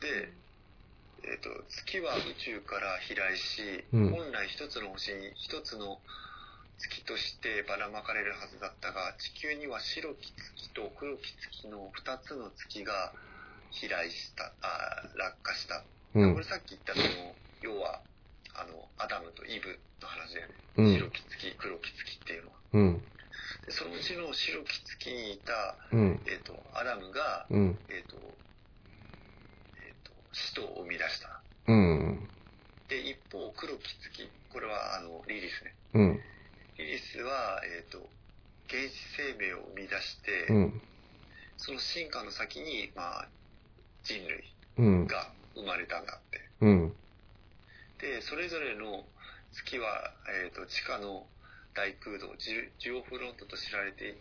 [0.00, 0.32] で、
[1.26, 5.98] えっ、と、月は宇宙から飛来し、うん本来一つの星に一つの
[6.78, 13.12] 月としてばらまかれるはずだったが、地球には白き月と黒き月の二つの月が
[13.70, 15.82] 飛来した、あー落下した。
[16.14, 16.44] うんこれ。
[16.46, 18.00] さっき言ったその、要は、
[18.54, 20.54] あの、アダムとイブの話だよね。
[20.76, 22.56] うん白き月、黒き月っていうのは。
[22.74, 23.02] うん。
[23.66, 26.20] でそのうちの白き月にいた、うん。
[26.26, 27.78] えっ、と、アダムが、うん。
[27.88, 28.45] えっ、と、えっ、と、
[30.36, 31.40] 使徒を生み出した。
[31.68, 32.28] うん。
[32.88, 35.74] で、一方、黒き月、これあの、リリスね。
[35.94, 36.20] うん。
[36.76, 37.98] リリスは、えっ、と、
[38.68, 40.82] 原始生命を生み出して、うん。
[41.56, 43.28] その進化の先に、まあ、
[44.04, 44.44] 人類
[44.76, 45.06] うん。
[45.06, 46.40] が生まれたんだって。
[46.60, 46.96] うん。
[47.98, 49.08] で、それぞれの
[49.52, 49.88] 月は、
[50.44, 51.26] えっ、と、地下の
[51.74, 54.14] 大空洞、ジュジオフロントと知られてい、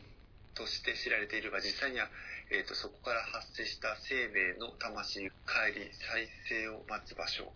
[0.54, 2.10] として知られているが、実際には、
[2.52, 5.20] えっ、と、そこから発生した生命の魂、
[5.50, 7.52] 帰り、再生を待つ場所、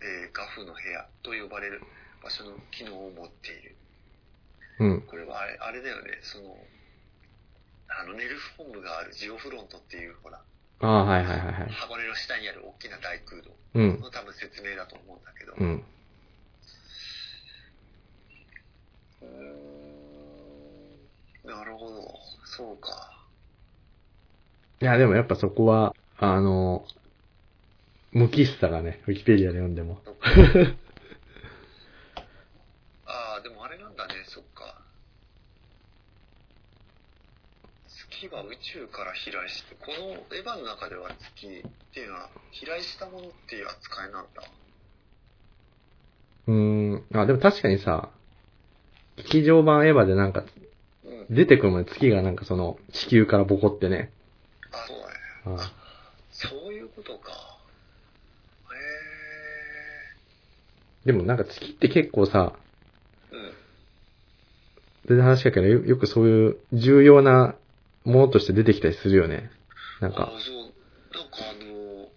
[0.00, 1.80] えーガフの部屋と呼ばれる
[2.22, 3.76] 場所の機能を持っている。
[4.80, 5.02] うん。
[5.02, 6.56] これはあれあれだよね、その、
[8.00, 10.42] あの、ネルフ本部があるジオフロントっていう、ほら、
[10.80, 11.70] ああ、はいはいはいはい。
[11.70, 14.00] 箱根の下にある大きな大空洞うん。
[14.00, 15.84] の多分説明だと思うんだけど、うん。
[19.22, 19.28] うー
[21.48, 22.18] んなるほど。
[22.44, 23.13] そうか。
[24.84, 26.84] いや、でもやっぱそこは、あの、
[28.12, 29.98] 無機質さがね、ウィキペディアで読んでも。
[33.06, 34.76] ああ、でもあれなんだね、そっか。
[37.88, 41.50] 月は宇宙から飛来して、このエヴァの中では月っ
[41.94, 44.42] ていうのは飛来したものっていう扱いなんだ。
[46.46, 46.54] うー
[46.96, 47.04] ん。
[47.14, 48.10] あ、でも確かにさ、
[49.16, 50.44] 劇場版エヴァでなんか、
[51.04, 51.34] うん。
[51.34, 54.12] 出てくるもんね、月がなんかその、地球からボコってね。
[54.74, 55.14] あ、そうだね。
[55.62, 55.72] あ
[56.30, 57.30] そういうことか。
[58.72, 58.76] へ
[61.06, 62.54] でもなんか月って結構さ、
[63.32, 63.36] え。
[63.36, 63.52] うん。
[65.06, 67.54] 全然話したけど、よよくそういう重要な
[68.04, 69.50] ものとして出てきたりするよね。
[70.00, 70.56] なんかあ、そう。
[71.14, 72.08] なんかあの、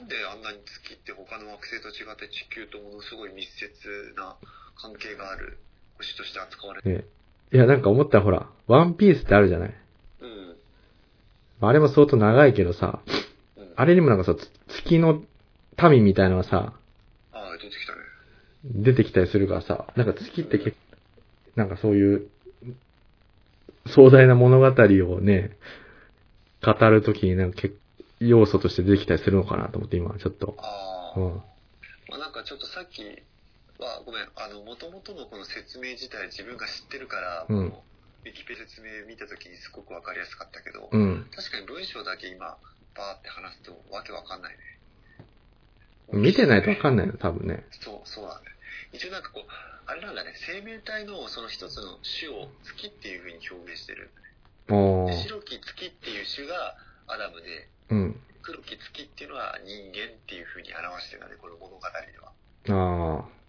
[0.00, 4.36] なんであんなに月って他の惑星と違って地球とものすごい密接な
[4.76, 5.58] 関係がある
[5.98, 7.04] 星として扱われてね。
[7.52, 9.68] いや、なんか思ったらほら、ワンピースってあるじゃない？
[9.68, 9.74] うん。
[11.60, 13.00] あれも相当長いけどさ、
[13.56, 13.72] うん。
[13.76, 14.50] あれにもなんかさ、つ
[14.82, 15.22] 月の
[15.90, 16.72] 民みたいなのがさ、
[17.32, 17.98] ああ、出てきたね。
[18.64, 20.76] 出てきたりするからさ、なんか月って結
[21.56, 22.28] なんかそういう、
[23.94, 25.56] 壮大な物語をね、
[26.62, 27.76] 語るときになんか結
[28.20, 30.54] 要素として出てきたりするのかなと思って今ちょっと。
[30.58, 31.20] ああ。
[31.20, 31.34] うん。
[32.08, 33.02] まあ、なんかちょっとさっき
[33.82, 37.72] は、ごめん、あの、もともとのこの説明自体自分が知ってるから、うん
[38.24, 41.26] ウィキペ説明見たときにすごくわかりやすかったけど、うん。
[41.34, 42.56] 確かに文章だけ今、
[42.94, 44.58] バーって話すとわけわかんないね。
[46.12, 47.64] 見てないとわかんないの、多分ね。
[47.70, 48.44] そう、そうだね。
[48.92, 49.44] 一応なんかこう、
[49.86, 54.10] あれなんだね、生命体のその一つの種を月っていう風に表現してる。
[54.68, 55.10] おー。
[55.10, 58.20] で白き月っていう種がアダムで、うん。
[58.42, 63.24] 黒き月っていうのは人間っていう風に表してるんだね、この物語では。
[63.24, 63.39] あ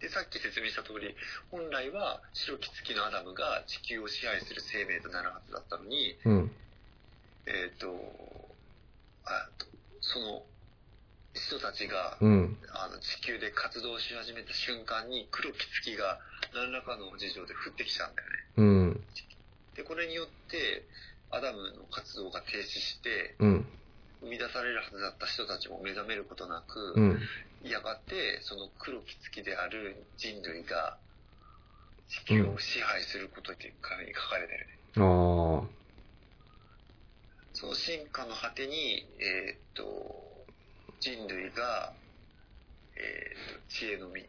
[0.00, 1.14] で、さっき説明した通り、
[1.50, 6.28] 本来は白き月のアダムが地球を支配する生命となるはずだったのに、ー。
[6.28, 6.50] うん。
[7.46, 7.88] えっ、と、
[9.24, 9.66] あと
[10.00, 10.42] その
[11.34, 12.56] 人たちが、うん。
[12.72, 16.18] あの地球で活動し始めた瞬間に黒き月が
[16.54, 18.34] 何らかの事情で降ってきちゃうんだよね。
[18.56, 19.04] うん。
[19.76, 20.88] で、これによって、
[21.30, 23.66] アダムの活動が停止して、うん。
[24.20, 27.20] 生み出されるはずだった人たちも目覚めることなく、うん。
[27.62, 30.96] やがて、その黒き月である人類が、
[32.08, 34.66] 地球を支配することっていう紙に書かれてるね。
[34.96, 35.64] あー。
[37.52, 40.46] その進化の果てに、えーっと、
[41.00, 41.92] 人類が、
[42.96, 44.28] えーっと、知恵の実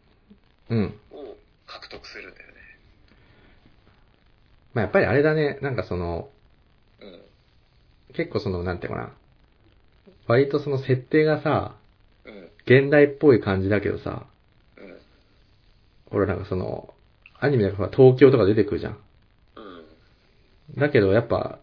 [0.70, 1.00] うん。
[1.12, 1.38] を
[1.68, 2.54] 獲得するんだよね。
[4.74, 6.30] まあやっぱりあれだね、なんかその、
[7.00, 7.22] うん。
[8.14, 9.14] 結構その、なんていうかな。
[10.32, 11.76] 割とその設定がさ、
[12.26, 12.50] うん。
[12.66, 14.26] 現代っぽい感じだけどさ、
[14.78, 14.98] うん。
[16.12, 16.94] 俺なんかその、
[17.40, 18.98] アニメだから東京とか出てくるじゃん。
[19.56, 19.62] う
[20.78, 20.80] ん。
[20.80, 21.60] だけどやっぱ、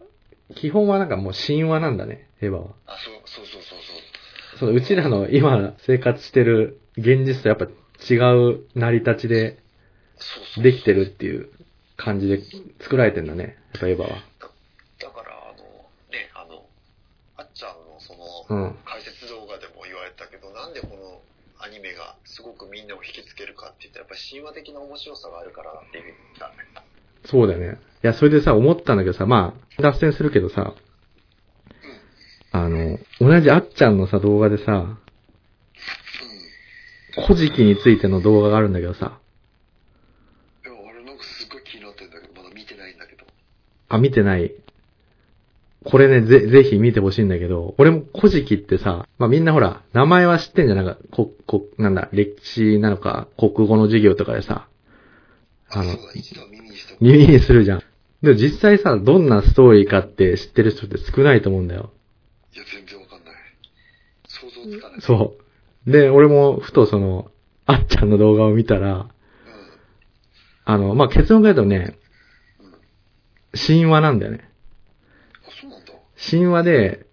[0.55, 2.67] 基本はなんかもう神話なんだね、エヴァは。
[2.85, 4.59] あ、そう、そうそうそうそう。
[4.59, 9.59] そのうちらの今生活してる現実とやっぱ違う成り立ちで
[10.17, 11.49] そうそうできてるっていう
[11.95, 12.41] 感じで
[12.81, 14.07] 作られてんだね、やっぱエヴァは。
[14.99, 15.63] だから、あの、
[16.11, 16.65] ね、あの、
[17.37, 18.29] あっちゃんのその、うん。
[18.49, 18.73] 解
[19.03, 21.21] 説動画でも言われたけど、なんでこの
[21.59, 26.05] アニメがすごくみんなを引きつけるかって言ったら、やっぱり神話的な面白さがあるからって言っ
[26.39, 26.55] たね。
[27.25, 27.77] そうだよね。
[28.03, 30.73] いや、それでさ、思ったんだけどさ、まあ、脱線するけどさ、
[32.51, 34.75] あの、同じあっちゃんのさ、動画でさ、う
[37.21, 37.25] ん。
[37.25, 39.19] 古事記についての動画があるんだけどさ、
[40.63, 43.25] いや、俺なんかすごい気になってんだけど、まだ見てないんだけど。
[43.89, 44.53] あ、見てない。
[45.85, 54.67] これね、ぜ、ぜひ見てほしいんだけど、俺も古事記ってさ、まあみんなほら、名前は知ってんじゃん、なんか、こ、こ、なんだ、歴史なのか、国語の授業とかでさ、
[55.71, 55.97] あの
[56.99, 57.83] 耳にするじゃん。
[58.21, 61.91] でも実際さ、どんなストーリーかって知ってる人って少ないと思うんだよ。
[62.53, 63.33] いや、全然わかんない。
[64.27, 65.01] 想像つかない。
[65.01, 65.37] そ
[65.87, 65.91] う。
[65.91, 67.31] で、俺もふとその、
[67.65, 69.07] あっちゃんの動画を見たら、
[70.65, 71.97] あの、まあ、結論から言うとね、
[73.55, 74.48] 神話なんだよね。
[76.29, 77.05] 神話で、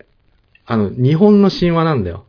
[0.65, 2.27] あの、日本の神話なんだよ。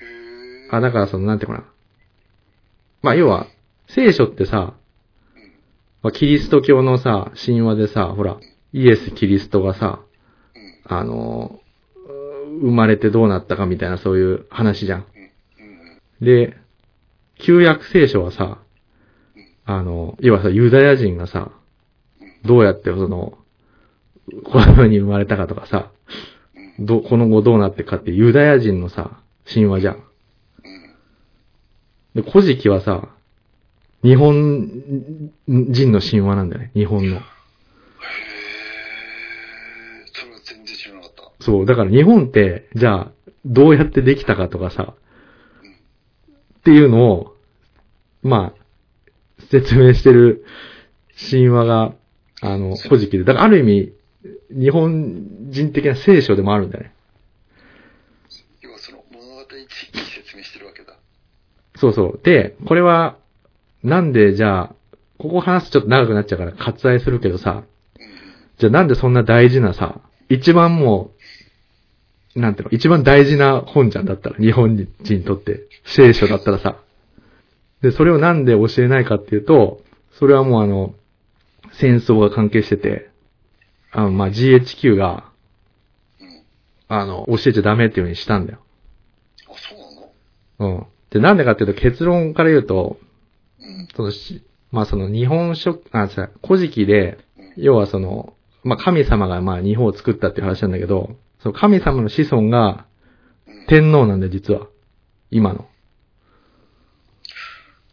[0.00, 0.68] え。
[0.70, 1.64] あ、だからその、なんていうかな。
[3.02, 3.46] まあ、要は、
[3.88, 4.74] 聖書ってさ、
[6.02, 8.38] まあ、キリスト教のさ、神話でさ、ほら、
[8.72, 10.00] イエス・キリストがさ、
[10.88, 10.96] うん。
[10.96, 11.60] あの、
[12.60, 15.06] 生まれてどうなったかみたいなそういう話じゃん。
[16.20, 16.56] で、
[17.38, 18.58] 旧約聖書はさ、
[19.64, 21.50] あの、要はさ、ユダヤ人がさ、
[22.44, 23.38] どうやってその、
[24.44, 25.90] この世に生まれたかとかさ、
[26.78, 29.20] ど、この後どうなってかってユダヤ人のさ、
[29.52, 30.04] 神話じゃん。
[32.14, 33.08] で、古事記はさ、
[34.02, 37.16] 日本人の神話なんだよね、日本の。
[37.16, 37.22] へえ。
[40.12, 41.22] それは全然知らなかった。
[41.40, 43.12] そう、だから日本って、じゃあ、
[43.44, 44.94] どうやってできたかとかさ、
[46.58, 47.36] っていうのを、
[48.22, 48.62] まあ、
[49.50, 50.44] 説明してる
[51.30, 51.94] 神話が、
[52.40, 53.24] あの、古事記で。
[53.24, 53.92] だからある意味、
[54.50, 56.92] 日本人的な聖書でもあるんだよね。
[58.60, 60.94] 要はその物語地域に説明してるわけだ。
[61.76, 62.20] そうそう。
[62.22, 63.16] で、これは、
[63.82, 64.74] なんでじゃあ、
[65.18, 67.64] ここ話すとちょっと長くなっちゃうから割愛するけどさ、
[67.98, 68.06] うん。
[68.58, 71.10] じゃあなんでそんな大事なさ、一番も
[72.36, 76.76] う、なんていうの、一番大事な本じゃんだったら、日本人にとって、聖書だったらさ。
[77.82, 79.82] で、それをなんで教えないかっていうと、
[80.18, 80.94] それはもうあの、
[81.72, 83.11] 戦争が関係してて、
[83.92, 85.30] あの、まあ、GHQ が、
[86.20, 86.42] うん。
[86.88, 88.60] あの、教えちゃダメっていう風にしたんだよ。
[89.48, 89.78] あ、そう
[90.64, 90.78] なの？
[90.78, 90.86] うん。
[91.10, 92.98] で、なんでかっていうと、結論から言うと、
[93.60, 93.88] うん。
[93.94, 97.18] そのし、まあその日本書、あ、違う、古事記で、
[97.56, 98.34] 要はその、
[98.64, 102.86] まあ神様がまあ日本を作ったっていう話なんだけど、その神様の子孫が
[103.46, 103.66] うん。
[103.66, 104.68] 天皇なんだよ、実は。
[105.30, 105.68] 今の。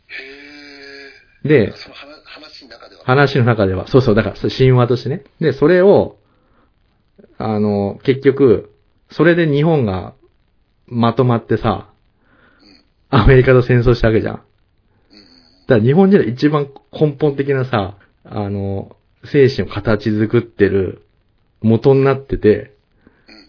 [0.08, 0.14] へ
[1.43, 1.47] え。
[1.47, 2.18] で、その話
[3.05, 3.88] 話の中では。
[3.88, 5.24] そうそう、だから神話としてね。
[5.39, 6.17] で、それを、
[7.38, 8.72] あの、結局、
[9.09, 10.13] それで日本が
[10.88, 11.89] まとまってさ、
[13.09, 14.36] アメリカと戦争したわけじゃん。
[14.36, 14.41] うん。
[15.67, 18.95] だから日本人の一番根本的なさ、あの、
[19.26, 21.05] 精神を形作ってる
[21.61, 22.76] 元になってて、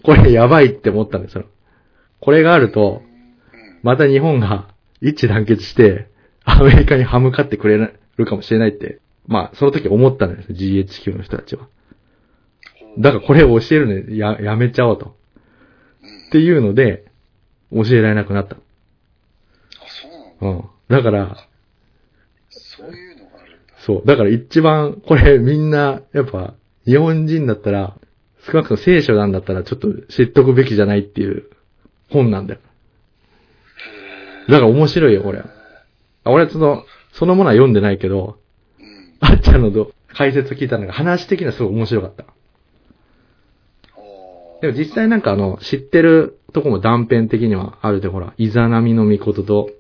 [0.03, 1.45] これやばいって思ったんですよ。
[2.21, 3.03] これがあると、
[3.53, 3.81] うん。
[3.83, 4.69] また日本が
[5.01, 6.09] 一致団結して、
[6.45, 7.77] アメリカに歯向かってくれ
[8.17, 11.69] るかもしれないって、まあ、その時思ったんですよ、GHQ の人たちは。
[12.99, 15.15] だからこれを教えるのや、やめちゃおうと。
[16.03, 16.29] うん。
[16.29, 17.05] っていうので、
[17.73, 18.57] 教えられなくなった。
[18.57, 18.59] あ、
[19.89, 20.97] そうなのうん。
[20.97, 21.37] だから、
[22.49, 23.75] そういうのがあるんだ。
[23.79, 24.07] そう。
[24.07, 26.55] だから一番、これみんな、やっぱ、
[26.85, 27.97] 日本人だったら、
[28.47, 31.51] 少なくとも聖書なんだったらちょっと知っとくべきじゃないっていう
[32.09, 32.61] 本なんだよ。
[34.49, 35.41] だから面白いよ、これ。
[35.41, 38.40] あ俺はその、そのものは読んでないけど、うん。
[39.21, 42.25] あっちゃんのど解説を聞いたのが話的にはすごい面白かった。
[44.61, 49.71] でも実際なんかあの、知ってるとこも断片的にはあるで、ほら、イザナミの御事と、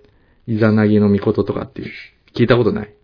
[0.47, 1.91] イザナギの御事とかっていう、
[2.34, 2.95] 聞いたことない？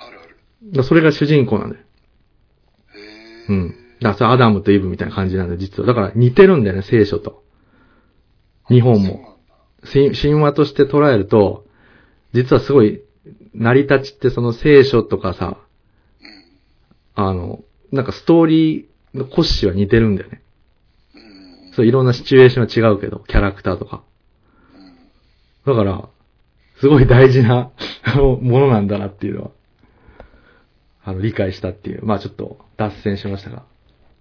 [0.00, 0.82] あるある。
[0.82, 1.84] それが主人公なんだよ。
[3.48, 3.74] うん。
[4.00, 5.86] だからアダムとイブみたいな感じなんだよ、実は。
[5.86, 7.44] だから似てるんだよね、聖書と。
[8.68, 9.36] 日本も。
[9.84, 11.64] 神神話として捉えると、
[12.32, 13.02] 実はすごい、
[13.54, 15.58] 成り立ちってその聖書とかさ。
[17.14, 20.42] あの、なんかストーリーの骨子は似てるんだよね。
[21.74, 24.02] そう、いろんなシチュエーションは違うけど、キャラクターとか。
[25.66, 25.74] うん。
[25.74, 26.08] だから、
[26.80, 27.70] すごい大事な
[28.16, 29.50] ものなんだなっていうのは、
[31.04, 32.04] あの、理解したっていう。
[32.04, 33.64] まあちょっと脱線しましたが、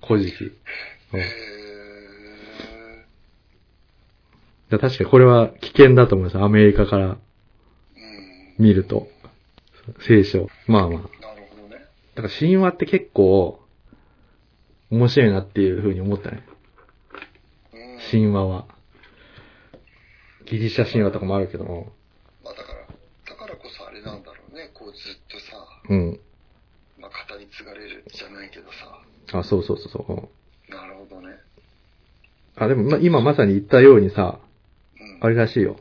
[0.05, 0.51] 古事記。
[4.69, 6.37] 確かにこれは危険だと思います。
[6.37, 7.17] アメリカからうん。
[8.61, 9.07] 見ると。
[10.05, 10.47] 聖書。
[10.67, 10.91] まあまあ。
[10.91, 11.83] なるほどね。
[12.13, 13.59] だから神話って結構、
[14.91, 16.43] 面白いなっていうふうに思ったね。
[17.73, 17.99] うん。
[18.11, 18.67] 神話は。
[20.45, 21.91] ギリシャ神話とかもあるけども。
[22.43, 22.85] まあだから、
[23.25, 24.69] だからこそあれなんだろうね。
[24.75, 26.19] こうずっとさ、うん。
[26.99, 29.39] まあ語り継がれるじゃないけどさ。
[29.39, 30.29] あ、そうそうそうそ
[30.69, 30.71] う。
[30.71, 31.35] なるほどね。
[32.57, 34.37] あ、でも、ま、今まさに言ったようにさ、
[34.99, 35.17] うん。
[35.21, 35.77] あれらしいよ。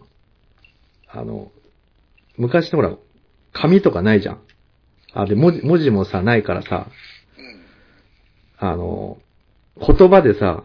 [1.09, 1.53] あの、
[2.41, 2.97] 昔ってほら、
[3.53, 4.41] 紙とかないじゃん。
[5.13, 6.87] あ、で、文字、文字もさ、ないからさ、
[7.39, 8.69] うん。
[8.69, 9.19] あの、
[9.77, 10.65] 言葉でさ、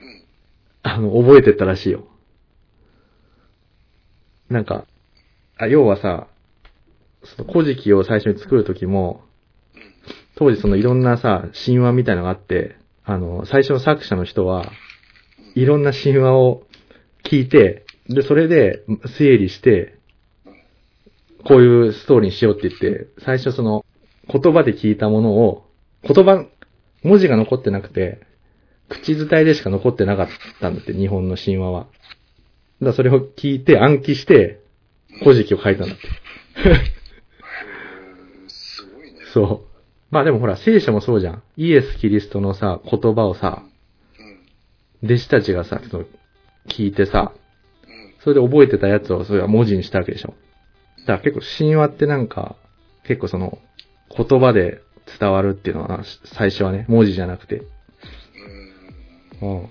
[0.00, 0.24] うん。
[0.82, 2.06] あの、覚えてったらしいよ。
[4.48, 4.86] なんか、
[5.58, 6.28] あ、要はさ、
[7.24, 9.24] その古事記を最初に作るときも、
[9.74, 9.82] うん。
[10.36, 14.70] 当時そのいろんなさ、神話みたいのがあって、あの、最初の作者の人は、
[15.56, 16.62] いろんな神話を
[17.24, 18.84] 聞いて、で、それで
[19.18, 19.98] 整理して、
[21.44, 23.84] こういうストーリーにしようって言って、最初その、
[24.28, 25.66] 言葉で聞いたものを、
[26.02, 26.46] 言葉、
[27.02, 28.20] 文字が残ってなくて、
[28.88, 30.28] 口伝えでしか残ってなかっ
[30.60, 31.86] たんだって、日本の神話は。
[32.82, 34.60] だそれを聞いて暗記して、
[35.22, 36.08] 古事記を書いたんだって。
[38.48, 39.20] すごいね。
[39.32, 39.70] そう。
[40.10, 41.42] まあでもほら、聖書もそうじゃん。
[41.56, 43.62] イエス・キリストのさ、言葉をさ、
[45.02, 45.06] うん。
[45.06, 46.04] 弟子たちがさ、その
[46.68, 47.32] 聞いてさ、
[47.86, 48.14] うん。
[48.20, 50.34] それで覚えてたやつをそれは文字にしたわけでしょ。
[51.06, 52.56] だから結構神話ってなんか、
[53.04, 53.58] 結構その、
[54.16, 54.82] 言葉で
[55.18, 57.62] 伝わるっていうのはな、最初はね、文字じゃなくて。
[59.40, 59.60] うん。
[59.60, 59.68] うん。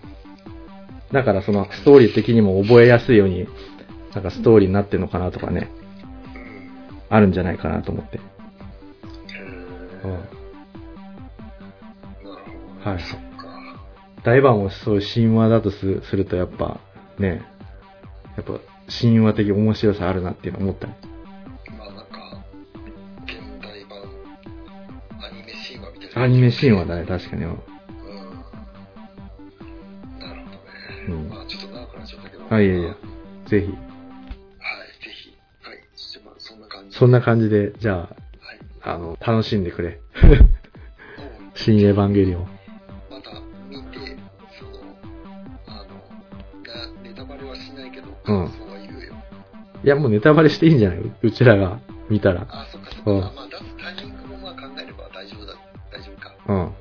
[1.12, 3.48] だからそのストーリー的にも覚えやすいように、
[4.14, 5.70] なんかストーリーになってるのかなとかね、
[7.10, 7.16] うん。
[7.16, 8.18] あるんじゃないかなと思って。
[8.18, 8.22] へ
[10.04, 10.40] うん。
[12.82, 13.00] はい。
[14.24, 16.80] 大盤もそういう神話だとすするとやっぱ、
[17.18, 17.42] ね、
[18.36, 18.60] やっぱ
[19.02, 20.88] 神話的面白さあるなっていうの思った
[26.22, 27.44] アニメ神話だね、確かに。
[27.46, 27.58] うんうん。
[30.20, 30.66] なるほどね。
[31.08, 32.44] うんまあちょっと長くなっちゃったけど。
[32.50, 33.68] あ、いやいやはい、、ぜひ。
[33.68, 35.34] ぜひ。
[35.62, 35.78] はい。
[35.96, 36.98] じゃあまあそんな感じ。
[36.98, 38.10] そんな感じで、じゃはい。
[38.82, 40.00] あ、あの、楽しんでくれ。
[41.56, 42.42] 新エヴァンゲリオン。
[43.10, 43.32] また
[43.70, 44.18] 見て、
[44.58, 44.72] その、
[45.68, 45.86] あの、
[46.64, 49.14] がネタバレはしないけど、感想は言うよ。
[49.84, 51.00] いや、もうネタバレしていいんじゃない？
[51.22, 52.46] うちらが見たら。
[52.50, 53.49] あ、そっかそっうん
[56.50, 56.56] うん。
[56.56, 56.74] なる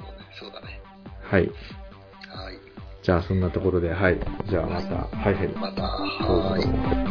[0.00, 0.24] ほどね。
[0.38, 0.80] そうだね。
[1.22, 1.42] はい。
[1.42, 1.52] はい。
[3.02, 4.18] じゃあ、そんなところで、はい。
[4.48, 5.48] じゃあ、また、はいはい。
[5.48, 7.09] また、はい。